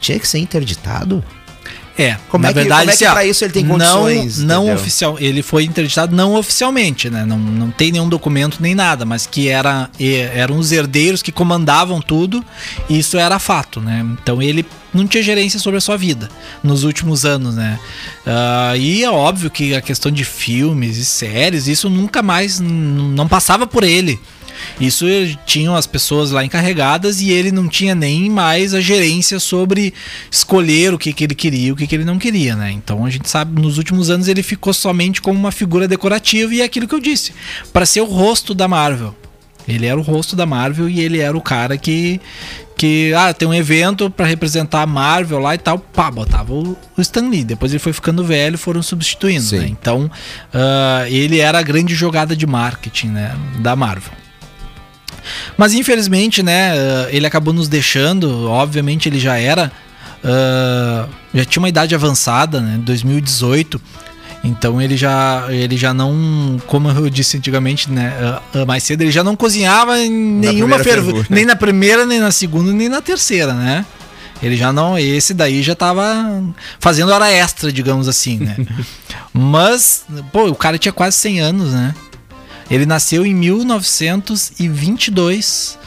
[0.00, 1.22] tinha que ser interditado?
[1.96, 4.38] É, Como na é que- verdade, como é assim, ó, pra isso ele tem condições,
[4.38, 4.74] Não, não entendeu?
[4.82, 7.24] oficial, ele foi interditado não oficialmente, né?
[7.24, 9.88] Não, não tem nenhum documento nem nada, mas que era,
[10.34, 12.44] eram os herdeiros que comandavam tudo,
[12.88, 14.04] e isso era fato, né?
[14.20, 16.28] Então ele não tinha gerência sobre a sua vida
[16.64, 17.78] nos últimos anos, né?
[18.26, 23.28] Ah, e é óbvio que a questão de filmes e séries, isso nunca mais não
[23.28, 24.18] passava por ele.
[24.80, 25.06] Isso
[25.46, 29.94] tinham as pessoas lá encarregadas e ele não tinha nem mais a gerência sobre
[30.30, 32.70] escolher o que, que ele queria e o que, que ele não queria, né?
[32.70, 36.60] Então a gente sabe, nos últimos anos ele ficou somente como uma figura decorativa e
[36.60, 37.32] é aquilo que eu disse,
[37.72, 39.14] para ser o rosto da Marvel.
[39.66, 42.20] Ele era o rosto da Marvel e ele era o cara que
[42.76, 46.76] que ah, tem um evento para representar a Marvel lá e tal, pá, botava o,
[46.96, 47.44] o Stan Lee.
[47.44, 49.68] Depois ele foi ficando velho, foram substituindo, né?
[49.68, 50.10] Então,
[50.52, 54.12] ah, ele era a grande jogada de marketing, né, da Marvel.
[55.56, 58.48] Mas infelizmente, né, ah, ele acabou nos deixando.
[58.48, 59.70] Obviamente ele já era,
[60.24, 63.80] ah, já tinha uma idade avançada, né, 2018.
[64.42, 68.12] Então ele já, ele já não, como eu disse antigamente, né,
[68.52, 71.26] ah, mais cedo, ele já não cozinhava em nenhuma fervura, fervura.
[71.30, 73.86] nem na primeira, nem na segunda, nem na terceira, né?
[74.42, 76.04] Ele já não, esse daí já tava
[76.78, 78.56] fazendo hora extra, digamos assim, né?
[79.32, 81.94] Mas, pô, o cara tinha quase 100 anos, né?
[82.70, 85.78] Ele nasceu em 1922.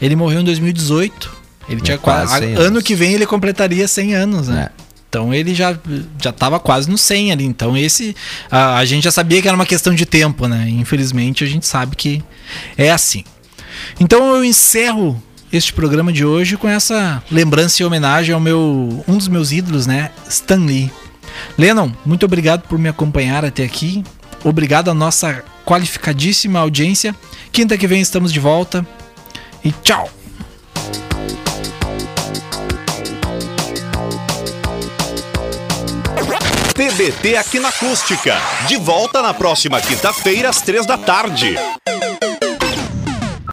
[0.00, 1.40] Ele morreu em 2018.
[1.68, 2.46] Ele tinha quase quase.
[2.46, 2.82] 100 Ano anos.
[2.82, 4.70] que vem ele completaria 100 anos, né?
[4.76, 4.80] É.
[5.08, 5.76] Então ele já,
[6.22, 7.44] já tava quase no 100 ali.
[7.44, 8.14] Então esse.
[8.50, 10.66] A, a gente já sabia que era uma questão de tempo, né?
[10.68, 12.22] Infelizmente a gente sabe que
[12.78, 13.24] é assim.
[13.98, 15.20] Então eu encerro
[15.52, 19.04] este programa de hoje com essa lembrança e homenagem ao meu.
[19.06, 20.10] um dos meus ídolos, né?
[20.28, 20.90] Stan Lee.
[21.58, 24.04] Lennon, muito obrigado por me acompanhar até aqui.
[24.44, 27.14] Obrigado à nossa qualificadíssima audiência.
[27.52, 28.86] Quinta que vem estamos de volta.
[29.64, 30.08] E tchau!
[36.74, 38.34] TBT aqui na Acústica.
[38.66, 41.54] De volta na próxima quinta-feira, às três da tarde.